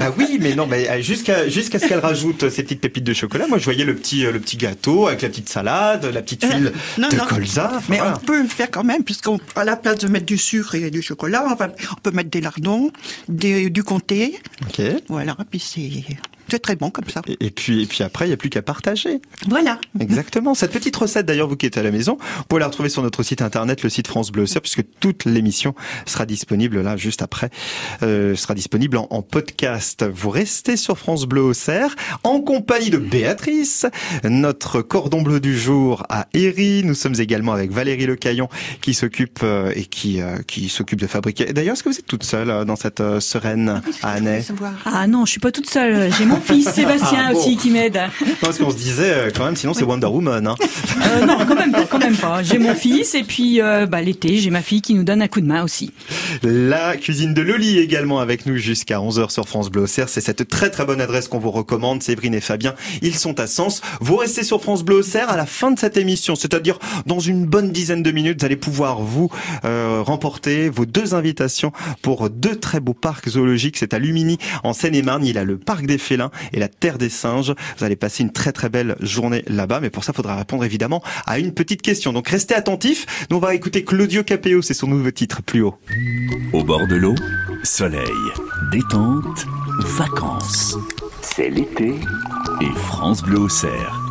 [0.00, 3.12] Ah oui, mais non, mais euh, jusqu'à jusqu'à ce qu'elle rajoute ces petites pépites de
[3.14, 6.22] chocolat, moi je voyais le petit euh, le petit gâteau avec la petite salade, la
[6.22, 7.24] petite Euh, huile non, de non.
[7.26, 7.70] colza.
[7.76, 8.14] Enfin, Mais voilà.
[8.20, 9.30] on peut le faire quand même, puisqu'à
[9.64, 12.40] la place de mettre du sucre et du chocolat, on, va, on peut mettre des
[12.40, 12.90] lardons,
[13.28, 14.38] des- du comté.
[14.62, 14.80] Ok.
[15.08, 15.90] Voilà, puis c'est
[16.50, 17.22] c'est très bon comme ça.
[17.26, 19.20] Et, et puis et puis après, il y a plus qu'à partager.
[19.48, 19.80] Voilà.
[19.98, 20.54] Exactement.
[20.54, 23.02] Cette petite recette, d'ailleurs, vous qui êtes à la maison, vous pouvez la retrouver sur
[23.02, 25.74] notre site internet, le site France Bleu Auxerre, puisque toute l'émission
[26.06, 27.50] sera disponible là juste après,
[28.02, 30.04] euh, sera disponible en, en podcast.
[30.04, 33.86] Vous restez sur France Bleu Auxerre en compagnie de Béatrice,
[34.24, 36.82] notre cordon bleu du jour à Héry.
[36.84, 38.48] Nous sommes également avec Valérie Lecaillon
[38.80, 41.52] qui s'occupe euh, et qui euh, qui s'occupe de fabriquer.
[41.52, 44.72] D'ailleurs, est-ce que vous êtes toute seule euh, dans cette euh, sereine à Annay Savoir.
[44.84, 46.12] Ah non, je suis pas toute seule.
[46.12, 47.38] J'ai mon fils Sébastien Ah, bon.
[47.38, 47.98] aussi qui m'aide.
[48.40, 50.46] Parce qu'on se disait euh, quand même, sinon c'est Wonder Woman.
[50.46, 50.54] Hein.
[51.02, 52.42] Euh, non, quand même pas, quand même pas.
[52.42, 55.28] J'ai mon fils et puis euh, bah, l'été, j'ai ma fille qui nous donne un
[55.28, 55.92] coup de main aussi.
[56.42, 60.08] La cuisine de Loli également avec nous jusqu'à 11h sur France Bleu Auxerre.
[60.08, 62.02] C'est cette très très bonne adresse qu'on vous recommande.
[62.02, 63.80] Séverine et Fabien, ils sont à Sens.
[64.00, 67.46] Vous restez sur France Bleu Auxerre à la fin de cette émission, c'est-à-dire dans une
[67.46, 69.30] bonne dizaine de minutes, vous allez pouvoir vous
[69.64, 71.72] euh, remporter vos deux invitations
[72.02, 73.76] pour deux très beaux parcs zoologiques.
[73.76, 75.24] C'est à Lumini en Seine-et-Marne.
[75.24, 77.54] Il a le parc des félins et la terre des singes.
[77.78, 79.80] Vous allez passer une très très belle journée là-bas.
[79.80, 82.12] Mais pour ça, il faudra répondre évidemment à une petite question.
[82.12, 83.26] Donc restez attentifs.
[83.30, 84.62] Nous, on va écouter Claudio Capéo.
[84.62, 85.76] C'est son nouveau titre, plus haut.
[86.52, 87.14] Au bord de l'eau,
[87.62, 88.08] soleil,
[88.72, 89.46] détente,
[89.80, 90.76] vacances.
[91.22, 91.94] C'est l'été
[92.60, 94.09] et France Bleu Auxerre.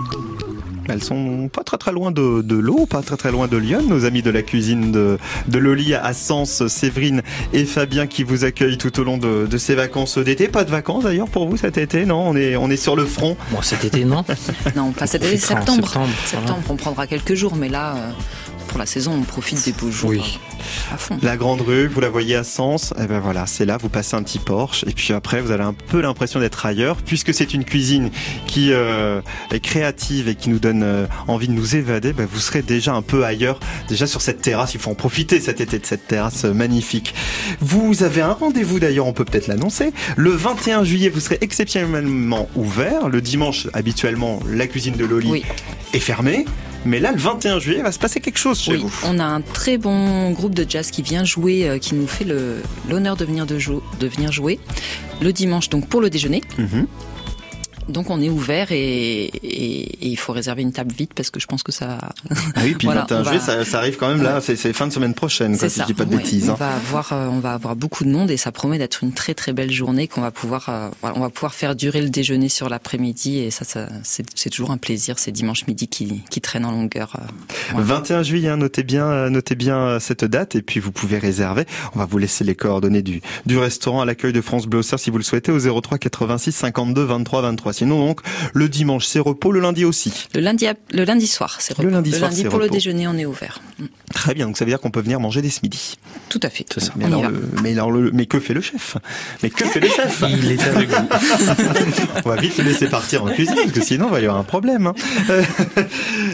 [0.89, 3.84] Elles sont pas très très loin de, de l'eau, pas très très loin de Lyon.
[3.88, 7.21] Nos amis de la cuisine de, de Loli à Sens, Séverine
[7.54, 10.47] et Fabien qui vous accueillent tout au long de, de ces vacances d'été.
[10.47, 12.21] Pas de vacances d'ailleurs pour vous cet été, non?
[12.28, 13.38] On est on est sur le front.
[13.52, 14.23] Bon, cet été, non
[14.75, 15.89] Non, pas cet été, septembre,
[16.25, 18.12] Septembre, on prendra quelques jours, mais là, euh,
[18.69, 20.19] pour la saison, on profite des beaux jours Oui.
[20.21, 21.17] euh, à fond.
[21.21, 24.15] La grande rue, vous la voyez à Sens, et ben voilà, c'est là, vous passez
[24.15, 27.53] un petit Porsche, et puis après vous avez un peu l'impression d'être ailleurs, puisque c'est
[27.53, 28.12] une cuisine
[28.47, 32.39] qui euh, est créative et qui nous donne euh, envie de nous évader, ben vous
[32.39, 35.79] serez déjà un peu ailleurs, déjà sur cette terrasse, il faut en profiter cet été
[35.79, 37.13] de cette terrasse euh, magnifique.
[37.60, 42.47] Vous avez un rendez-vous d'ailleurs, on peut peut-être l'annoncer, le 21 juillet vous serez exceptionnellement
[42.55, 45.43] ouvert, le dimanche habituellement la cuisine de Loli Oui.
[45.93, 46.45] est fermée,
[46.85, 48.91] mais là le 21 juillet va se passer quelque chose chez Oui, vous.
[49.05, 52.25] on a un très bon groupe de jazz qui vient jouer, euh, qui nous fait
[52.89, 54.59] l'honneur de venir de, jou- de venir jouer
[55.21, 56.41] le dimanche, donc pour le déjeuner.
[56.57, 56.87] Mhm.
[57.89, 61.39] Donc on est ouvert et, et- et il faut réserver une table vite parce que
[61.39, 61.97] je pense que ça.
[62.56, 64.41] Ah oui, puis Voilà, le 21 on juillet, va- ça, ça arrive quand même là,
[64.41, 65.84] c'est- c'est fin de semaine prochaine, quoi, si ça.
[65.84, 66.17] je dis pas de ouais.
[66.17, 66.49] bêtises.
[66.49, 66.58] On hein.
[66.60, 69.34] va avoir, euh, on va avoir beaucoup de monde et ça promet d'être une très
[69.34, 72.49] très belle journée qu'on va pouvoir, euh, voilà, on va pouvoir faire durer le déjeuner
[72.49, 75.17] sur l'après-midi et ça, ça c'est toujours un plaisir.
[75.19, 77.13] C'est dimanche midi qui, qui traîne en longueur.
[77.19, 77.25] euh,
[77.71, 77.86] voilà.
[77.86, 81.17] 21 juillet, hein, notez bien, euh, notez bien euh, cette date et puis vous pouvez
[81.17, 81.65] réserver.
[81.95, 85.10] On va vous laisser les coordonnées du, du restaurant à l'accueil de France Bleu si
[85.10, 87.73] vous le souhaitez au 03 86 52 23 23.
[87.79, 88.21] Sinon donc
[88.53, 90.11] le dimanche c'est repos, le lundi aussi.
[90.35, 91.95] Le lundi, le lundi soir, c'est Le repos.
[91.95, 93.61] lundi soir, c'est pour le déjeuner, on est ouvert.
[93.79, 93.85] Mm.
[94.13, 95.97] Très bien, donc ça veut dire qu'on peut venir manger dès ce midi.
[96.29, 96.65] Tout à fait.
[96.73, 96.91] C'est ça.
[96.95, 97.29] Mais alors, va.
[97.29, 98.97] le, mais alors le- mais que fait le chef?
[99.43, 100.23] Mais que fait le chef?
[100.29, 100.95] Il est avec vous.
[102.25, 104.39] On va vite le laisser partir en cuisine, parce que sinon, il va y avoir
[104.39, 104.87] un problème.
[104.87, 104.93] hein.
[105.29, 105.43] Euh,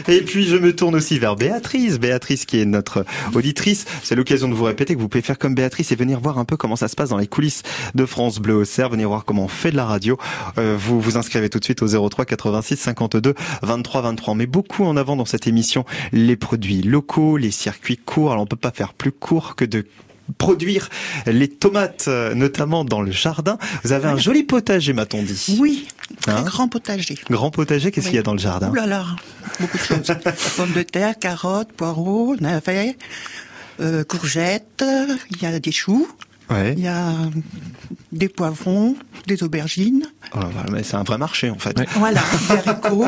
[0.08, 1.98] Et puis, je me tourne aussi vers Béatrice.
[1.98, 3.04] Béatrice, qui est notre
[3.34, 3.84] auditrice.
[4.02, 6.44] C'est l'occasion de vous répéter que vous pouvez faire comme Béatrice et venir voir un
[6.44, 7.62] peu comment ça se passe dans les coulisses
[7.94, 8.88] de France Bleu Auxerre.
[8.90, 10.18] Venir voir comment on fait de la radio.
[10.58, 14.34] Euh, vous vous inscrivez tout de suite au 03 86 52 23 23.
[14.36, 18.30] Mais beaucoup en avant dans cette émission les produits locaux, les circuits courts.
[18.32, 19.86] Alors, on peut pas faire plus court que de
[20.38, 20.88] produire
[21.26, 23.58] les tomates, euh, notamment dans le jardin.
[23.84, 25.56] Vous avez un joli potager, m'a-t-on dit.
[25.60, 25.86] Oui,
[26.20, 27.16] très Hein grand potager.
[27.30, 28.10] Grand potager, qu'est-ce Oui.
[28.10, 29.04] qu'il y a dans le jardin Ouh là là,
[29.60, 30.00] beaucoup de choses.
[30.56, 32.96] Pommes de terre, carottes, poireaux, navets,
[33.80, 34.84] euh, courgettes,
[35.30, 36.08] il y a des choux,
[36.48, 36.74] Ouais.
[36.76, 37.12] il y a
[38.12, 38.94] des poivrons,
[39.26, 40.04] des aubergines,
[40.34, 40.40] Oh,
[40.72, 41.78] mais c'est un vrai marché en fait.
[41.78, 41.86] Ouais.
[41.96, 43.06] voilà, des haricots,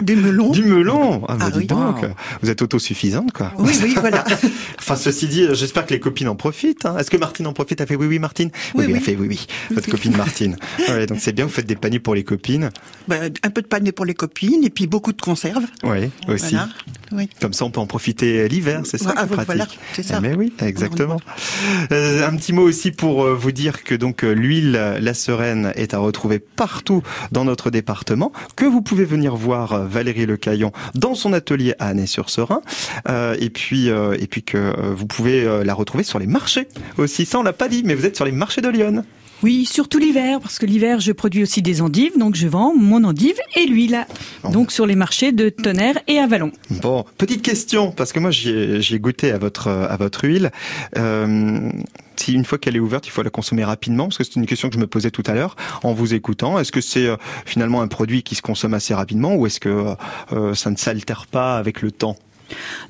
[0.00, 0.50] des melons.
[0.50, 1.66] Du melon Ah, bah, Ah dis oui.
[1.66, 2.08] donc Wow.
[2.42, 3.52] Vous êtes autosuffisante, quoi.
[3.58, 4.24] Oui, oui, voilà.
[4.78, 6.84] Enfin, ceci dit, euh, j'espère que les copines en profitent.
[6.86, 6.96] hein.
[6.98, 7.80] Est-ce que Martine en profite?
[7.80, 8.50] Elle fait oui, oui, Martine?
[8.74, 9.00] Oui, Elle oui.
[9.00, 9.46] fait oui, oui.
[9.70, 10.56] Votre copine Martine.
[10.88, 12.70] Ouais, donc c'est bien, vous faites des paniers pour les copines.
[13.08, 15.64] Ben, un peu de panier pour les copines et puis beaucoup de conserves.
[15.84, 16.50] Oui, aussi.
[16.56, 16.68] Voilà.
[17.12, 17.28] Oui.
[17.40, 19.46] Comme ça, on peut en profiter l'hiver, c'est ça Ah, qui est pratique.
[19.46, 20.14] voilà, c'est ça.
[20.16, 21.20] Ah, Mais oui, exactement.
[21.92, 25.72] Euh, un petit mot aussi pour euh, vous dire que donc euh, l'huile La Sereine
[25.76, 30.72] est à retrouver partout dans notre département, que vous pouvez venir voir euh, Valérie Lecaillon
[30.94, 32.62] dans son atelier à Annay-sur-Serein,
[33.38, 37.24] et puis et puis que vous pouvez la retrouver sur les marchés aussi.
[37.24, 39.04] Ça, on l'a pas dit, mais vous êtes sur les marchés de Lyon.
[39.42, 43.02] Oui, surtout l'hiver, parce que l'hiver, je produis aussi des endives, donc je vends mon
[43.04, 44.06] endive et l'huile.
[44.52, 46.52] Donc sur les marchés de Tonnerre et Avalon.
[46.70, 50.50] Bon, petite question, parce que moi j'ai goûté à votre à votre huile.
[50.96, 51.70] Euh,
[52.16, 54.46] si une fois qu'elle est ouverte, il faut la consommer rapidement Parce que c'est une
[54.46, 56.58] question que je me posais tout à l'heure en vous écoutant.
[56.58, 59.94] Est-ce que c'est euh, finalement un produit qui se consomme assez rapidement ou est-ce que
[60.32, 62.16] euh, ça ne s'altère pas avec le temps?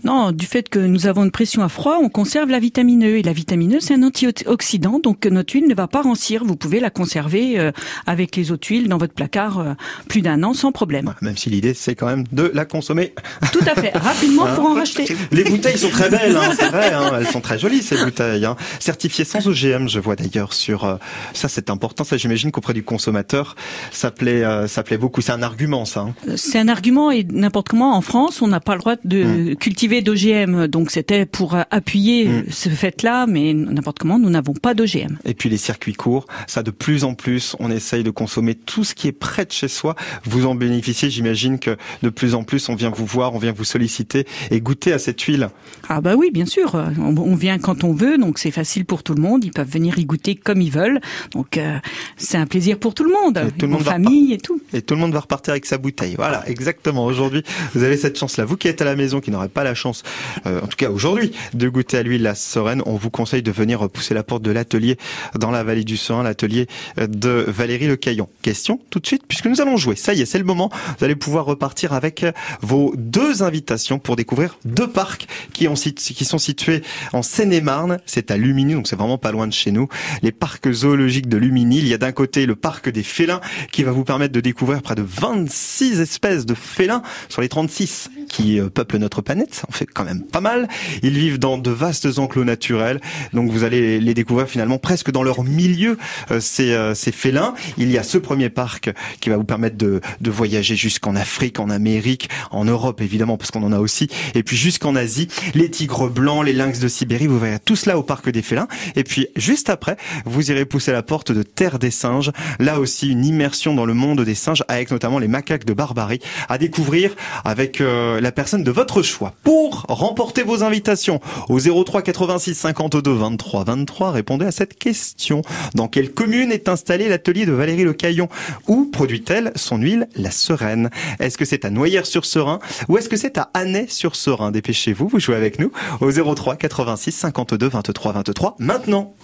[0.05, 3.18] Non, du fait que nous avons une pression à froid, on conserve la vitamine E.
[3.18, 6.44] Et la vitamine E, c'est un antioxydant, donc notre huile ne va pas rancir.
[6.44, 7.72] Vous pouvez la conserver euh,
[8.07, 9.75] avec les autres huiles dans votre placard euh,
[10.09, 11.14] plus d'un an sans problème.
[11.20, 13.14] Même si l'idée, c'est quand même de la consommer.
[13.53, 15.05] Tout à fait, rapidement pour en racheter.
[15.31, 18.44] Les bouteilles sont très belles, hein, c'est vrai, hein, elles sont très jolies ces bouteilles.
[18.44, 18.57] Hein.
[18.81, 20.85] Certifiées sans OGM, je vois d'ailleurs sur...
[20.85, 20.96] Euh,
[21.33, 23.57] ça, c'est important, ça j'imagine qu'auprès du consommateur,
[23.90, 25.20] ça plaît, ça plaît beaucoup.
[25.20, 26.07] C'est un argument, ça.
[26.37, 29.22] C'est un argument et n'importe comment, en France, on n'a pas le droit de...
[29.22, 32.45] Hum cultiver d'OGM, donc c'était pour appuyer mm.
[32.51, 35.19] ce fait-là, mais n'importe comment, nous n'avons pas d'OGM.
[35.25, 38.85] Et puis les circuits courts, ça de plus en plus, on essaye de consommer tout
[38.85, 39.95] ce qui est près de chez soi.
[40.25, 43.53] Vous en bénéficiez, j'imagine que de plus en plus, on vient vous voir, on vient
[43.53, 45.51] vous solliciter et goûter à cette huile.
[45.88, 49.15] Ah bah oui, bien sûr, on, vient quand on veut, donc c'est facile pour tout
[49.15, 49.45] le monde.
[49.45, 51.01] Ils peuvent venir y goûter comme ils veulent,
[51.33, 51.79] donc euh,
[52.17, 54.61] c'est un plaisir pour tout le monde, et tout le monde famille et tout.
[54.73, 56.15] Et tout le monde va repartir avec sa bouteille.
[56.17, 57.05] Voilà, exactement.
[57.05, 57.43] Aujourd'hui,
[57.75, 58.45] vous avez cette chance-là.
[58.45, 60.02] Vous qui êtes à la maison, qui pas la chance,
[60.46, 63.50] euh, en tout cas aujourd'hui, de goûter à l'huile la Sereine, on vous conseille de
[63.50, 64.96] venir pousser la porte de l'atelier
[65.38, 66.66] dans la vallée du Serein, l'atelier
[66.98, 68.28] de Valérie Le Caillon.
[68.42, 69.96] Question tout de suite, puisque nous allons jouer.
[69.96, 70.70] Ça y est, c'est le moment.
[70.98, 72.24] Vous allez pouvoir repartir avec
[72.61, 77.98] vos deux invitations pour découvrir deux parcs qui, ont, qui sont situés en Seine-et-Marne.
[78.07, 79.88] C'est à Lumini, donc c'est vraiment pas loin de chez nous.
[80.22, 81.78] Les parcs zoologiques de Lumini.
[81.78, 84.83] Il y a d'un côté le parc des félins qui va vous permettre de découvrir
[84.83, 89.62] près de 26 espèces de félins sur les 36 qui euh, peuplent notre planète.
[89.68, 90.66] En fait quand même pas mal.
[91.03, 93.01] Ils vivent dans de vastes enclos naturels.
[93.33, 95.99] Donc vous allez les découvrir finalement presque dans leur milieu,
[96.31, 97.55] euh, ces, euh, ces félins.
[97.77, 98.90] Il y a ce premier parc
[99.21, 103.51] qui va vous permettre de, de voyager jusqu'en Afrique, en Amérique, en Europe évidemment, parce
[103.51, 104.09] qu'on en a aussi.
[104.35, 107.99] Et puis jusqu'en Asie, les tigres blancs, les lynx de Sibérie, vous verrez tout cela
[107.99, 108.68] au parc des félins.
[108.97, 112.33] Et puis juste après, vous irez pousser la porte de Terre des singes.
[112.59, 116.21] Là aussi, une immersion dans le monde des singes avec notamment les macaques de Barbarie
[116.49, 117.14] à découvrir
[117.45, 117.83] avec
[118.22, 119.35] la personne de votre choix.
[119.42, 125.42] Pour remporter vos invitations au 03 86 52 23 23, répondez à cette question.
[125.74, 128.28] Dans quelle commune est installé l'atelier de Valérie Le Caillon?
[128.68, 130.90] Où produit-elle son huile La Sereine?
[131.18, 134.52] Est-ce que c'est à Noyères-sur-Serein ou est-ce que c'est à Annay-sur-Serein?
[134.52, 139.14] Dépêchez-vous, vous jouez avec nous au 03 86 52 23 23 maintenant.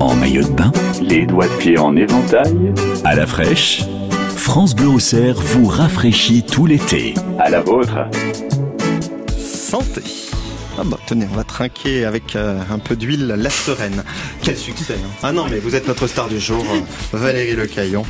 [0.00, 2.72] En maillot de bain, les doigts de pied en éventail,
[3.04, 3.84] à la fraîche.
[4.36, 7.12] France Bleu vous rafraîchit tout l'été.
[7.38, 7.98] À la vôtre
[9.68, 10.27] santé.
[10.80, 14.04] Ah bah tenez, on va trinquer avec euh, un peu d'huile la sereine.
[14.42, 15.10] Quel succès hein.
[15.24, 18.04] Ah non mais vous êtes notre star du jour, euh, Valérie Lecaillon.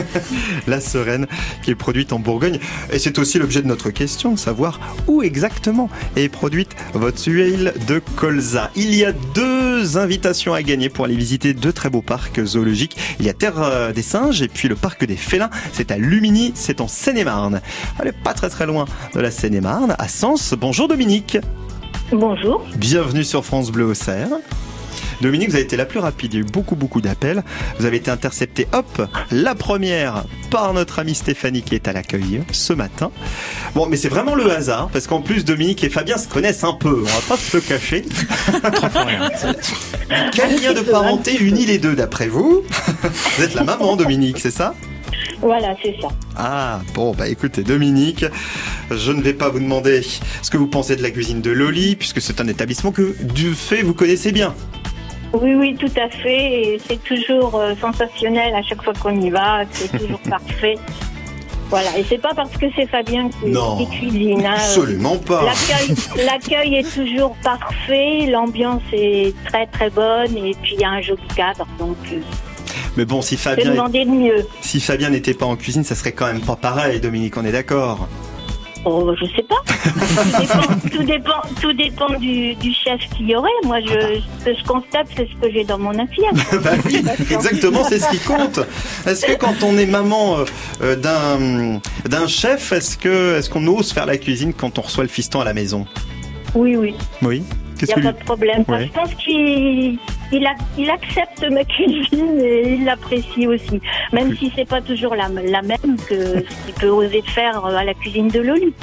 [0.66, 1.26] la sereine
[1.62, 2.60] qui est produite en Bourgogne.
[2.90, 8.00] Et c'est aussi l'objet de notre question, savoir où exactement est produite votre huile de
[8.16, 8.70] colza.
[8.74, 12.96] Il y a deux invitations à gagner pour aller visiter deux très beaux parcs zoologiques.
[13.20, 15.50] Il y a Terre euh, des Singes et puis le parc des Félins.
[15.74, 17.60] C'est à Lumini, c'est en Seine-et-Marne.
[18.02, 20.54] Elle pas très très loin de la Seine-et-Marne, à Sens.
[20.58, 21.36] Bonjour Dominique.
[22.12, 22.64] Bonjour.
[22.76, 24.30] Bienvenue sur France Bleu au Cerf.
[25.20, 26.32] Dominique, vous avez été la plus rapide.
[26.32, 27.42] Il y a eu beaucoup, beaucoup d'appels.
[27.78, 32.42] Vous avez été intercepté, hop, la première par notre amie Stéphanie qui est à l'accueil
[32.50, 33.10] ce matin.
[33.74, 36.72] Bon, mais c'est vraiment le hasard, parce qu'en plus, Dominique et Fabien se connaissent un
[36.72, 37.02] peu.
[37.02, 38.04] On va pas se cacher.
[40.32, 42.62] Quel lien de parenté unit les deux, d'après vous
[43.36, 44.74] Vous êtes la maman, Dominique, c'est ça?
[45.40, 46.08] Voilà, c'est ça.
[46.36, 48.24] Ah, bon, bah écoutez, Dominique,
[48.90, 51.96] je ne vais pas vous demander ce que vous pensez de la cuisine de Loli,
[51.96, 54.54] puisque c'est un établissement que, du fait, vous connaissez bien.
[55.32, 56.78] Oui, oui, tout à fait.
[56.86, 59.60] c'est toujours euh, sensationnel à chaque fois qu'on y va.
[59.70, 60.76] C'est toujours parfait.
[61.70, 64.46] Voilà, et c'est pas parce que c'est Fabien qui, cuisine.
[64.46, 64.54] Hein.
[64.54, 65.44] Absolument pas.
[66.16, 71.02] L'accueil est toujours parfait, l'ambiance est très très bonne et puis il y a un
[71.02, 71.66] joli cadre.
[71.78, 72.20] Donc, euh,
[72.98, 73.72] mais bon, si Fabien,
[74.60, 77.36] si Fabien n'était pas en cuisine, ça serait quand même pas pareil, Dominique.
[77.36, 78.08] On est d'accord.
[78.84, 79.62] Oh, je sais pas.
[80.90, 83.48] tout, dépend, tout, dépend, du, chef qu'il y aurait.
[83.64, 86.60] Moi, je, ce que je constate, c'est ce que j'ai dans mon assiette.
[86.64, 88.58] bah oui, exactement, c'est ce qui compte.
[89.06, 90.38] Est-ce que quand on est maman
[90.82, 95.04] euh, d'un d'un chef, est-ce que est-ce qu'on ose faire la cuisine quand on reçoit
[95.04, 95.86] le fiston à la maison?
[96.56, 96.96] Oui, oui.
[97.22, 97.44] Oui?
[97.80, 98.64] Il n'y a pas de problème.
[98.68, 99.98] Je pense qu'il
[100.32, 103.80] il, accepte ma cuisine et il l'apprécie aussi.
[104.12, 107.84] Même si c'est pas toujours la, la même que ce qu'il peut oser faire à
[107.84, 108.74] la cuisine de Loli.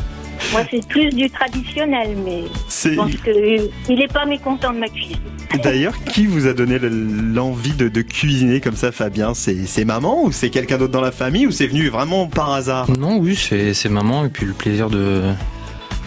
[0.51, 5.17] Moi, c'est plus du traditionnel, mais je pense qu'il n'est pas mécontent de ma cuisine.
[5.63, 9.34] D'ailleurs, qui vous a donné l'envie de, cuisiner comme ça, Fabien?
[9.34, 12.89] C'est maman ou c'est quelqu'un d'autre dans la famille ou c'est venu vraiment par hasard?
[12.91, 15.23] Non, oui, c'est maman et puis le plaisir de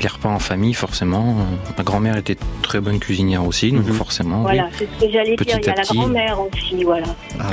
[0.01, 1.37] les repas en famille, forcément.
[1.77, 3.95] Ma grand-mère était très bonne cuisinière aussi, donc mhm.
[3.95, 4.43] forcément.
[4.43, 5.59] Voilà, c'est ce que j'allais dire.
[5.59, 7.07] Il y a la grand-mère aussi, voilà.
[7.41, 7.51] Ah,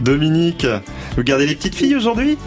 [0.00, 0.66] Dominique,
[1.16, 2.38] vous gardez les petites filles aujourd'hui?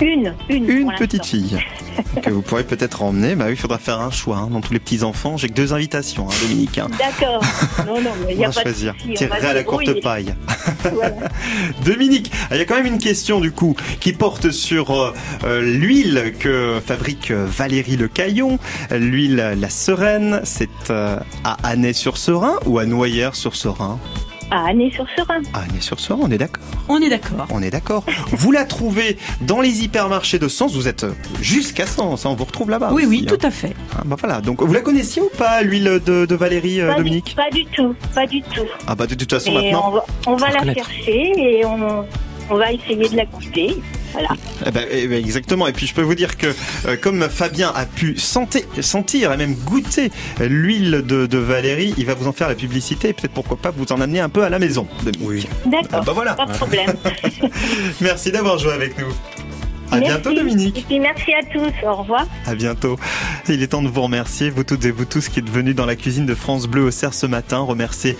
[0.00, 0.70] Une, une.
[0.70, 1.58] Une petite fille.
[2.22, 3.34] que vous pourrez peut-être emmener.
[3.34, 5.36] Bah oui, il faudra faire un choix hein, dans tous les petits enfants.
[5.36, 6.78] J'ai que deux invitations, hein, Dominique.
[6.78, 6.88] Hein.
[6.98, 7.42] D'accord.
[7.86, 8.94] Non, non, mais il n'y a pas choisir.
[9.06, 10.34] de Tirer à la courte paille.
[11.84, 15.60] Dominique, il y a quand même une question du coup qui porte sur euh, euh,
[15.60, 18.58] l'huile que fabrique euh, Valérie Le Caillon.
[18.90, 23.98] L'huile La Sereine, c'est à Annay-sur-Serein ou à Noyères-sur-Serein
[24.50, 25.42] à Année-sur-Serein.
[25.52, 26.64] À Année-sur-Serein, on est d'accord.
[26.88, 27.46] On est d'accord.
[27.50, 28.04] On est d'accord.
[28.32, 30.74] vous la trouvez dans les hypermarchés de Sens.
[30.74, 31.06] Vous êtes
[31.40, 32.26] jusqu'à Sens.
[32.26, 32.90] Hein, on vous retrouve là-bas.
[32.92, 33.48] Oui, oui, tout hein.
[33.48, 33.74] à fait.
[33.96, 34.40] Ah, bah voilà.
[34.40, 37.34] Donc, vous la connaissiez ou pas, l'huile de, Valérie, euh, Dominique?
[37.36, 37.94] Pas du tout.
[38.14, 38.66] Pas du tout.
[38.86, 39.94] Ah, bah de toute façon, maintenant.
[40.26, 42.04] On va, la chercher et on,
[42.50, 43.76] on va essayer de la goûter.
[44.66, 45.66] Eh ben, eh ben, exactement.
[45.66, 46.48] Et puis je peux vous dire que
[46.86, 52.14] euh, comme Fabien a pu sentir, sentir et même goûter l'huile de, Valérie, il va
[52.14, 53.12] vous en faire la publicité.
[53.12, 54.86] Peut-être pourquoi pas vous en amener un peu à la maison.
[55.20, 55.46] Oui.
[55.66, 55.88] D'accord.
[55.92, 56.34] Ah, bah voilà.
[56.34, 56.94] Pas de problème.
[58.00, 59.12] Merci d'avoir joué avec nous.
[59.92, 60.78] À bientôt Dominique.
[60.78, 61.86] Et puis merci à tous.
[61.86, 62.26] Au revoir.
[62.46, 62.96] À bientôt.
[63.48, 65.86] Il est temps de vous remercier, vous toutes et vous tous qui êtes venus dans
[65.86, 67.58] la cuisine de France Bleu au Cerf ce matin.
[67.58, 68.16] Remercier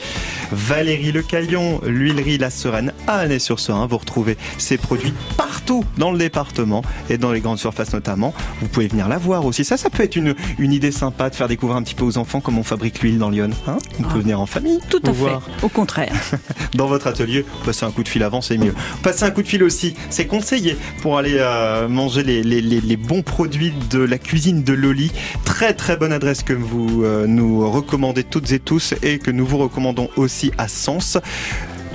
[0.51, 3.87] Valérie Lecaillon, l'huilerie La Sereine à Annay-sur-Serein.
[3.87, 8.35] Vous retrouvez ces produits partout dans le département et dans les grandes surfaces notamment.
[8.61, 9.65] Vous pouvez venir la voir aussi.
[9.65, 12.19] Ça, ça peut être une, une idée sympa de faire découvrir un petit peu aux
[12.19, 13.51] enfants comment on fabrique l'huile dans Lyon.
[13.69, 14.19] Hein on peut ah.
[14.19, 14.81] venir en famille.
[14.89, 15.39] Tout à fait.
[15.63, 16.13] Au contraire.
[16.75, 18.75] dans votre atelier, passez un coup de fil avant, c'est mieux.
[19.03, 23.23] Passez un coup de fil aussi, c'est conseillé pour aller à euh, manger les, bons
[23.23, 25.13] produits de la cuisine de Loli.
[25.45, 29.45] Très très bonne adresse que vous euh, nous recommandez toutes et tous et que nous
[29.45, 31.19] vous recommandons aussi à Sens.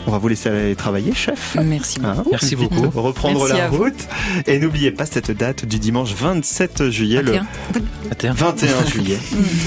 [0.08, 1.58] On va vous laisser aller travailler, chef.
[1.64, 2.30] Merci hein beaucoup.
[2.32, 2.90] Merci beaucoup.
[3.00, 4.08] Reprendre la route.
[4.46, 7.22] Et n'oubliez pas cette date du dimanche 27 juillet.
[7.24, 8.30] 21.
[8.30, 9.20] Le 21 juillet.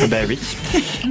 [0.08, 0.38] ben oui.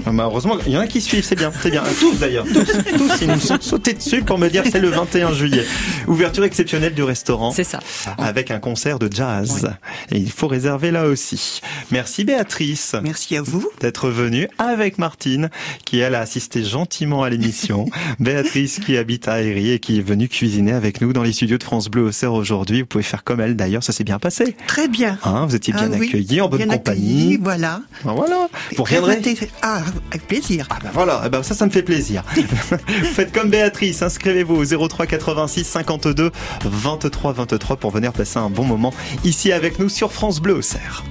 [0.05, 1.51] Heureusement, il y en a qui suivent, c'est bien.
[1.61, 1.83] C'est bien.
[1.99, 2.45] Tous d'ailleurs.
[2.45, 2.65] Tous,
[2.97, 5.65] tous, ils nous sont sautés dessus pour me dire c'est le 21 juillet.
[6.07, 7.51] Ouverture exceptionnelle du restaurant.
[7.51, 7.79] C'est ça.
[8.17, 9.69] Avec un concert de jazz.
[10.11, 11.61] Et il faut réserver là aussi.
[11.91, 12.95] Merci Béatrice.
[13.03, 13.67] Merci à vous.
[13.81, 15.49] D'être venue avec Martine,
[15.85, 17.87] qui elle a assisté gentiment à l'émission.
[18.19, 21.63] Béatrice qui habite à et qui est venue cuisiner avec nous dans les studios de
[21.63, 22.81] France Bleu au Cerf aujourd'hui.
[22.81, 24.55] Vous pouvez faire comme elle d'ailleurs, ça s'est bien passé.
[24.67, 25.17] Très bien.
[25.23, 27.37] Hein, vous étiez bien ah accueillis, en bonne compagnie.
[27.41, 27.81] voilà.
[28.05, 28.47] Ah, voilà.
[28.75, 29.21] Vous reviendrez
[29.61, 30.67] Ah, avec plaisir.
[30.69, 32.23] Ah ben voilà, eh ben ça, ça me fait plaisir.
[33.13, 36.31] Faites comme Béatrice, inscrivez-vous au 03 86 52
[36.63, 40.61] 23 23 pour venir passer un bon moment ici avec nous sur France Bleu au
[40.61, 41.03] Cerf.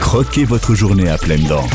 [0.00, 1.68] Croquez votre journée à pleines dents.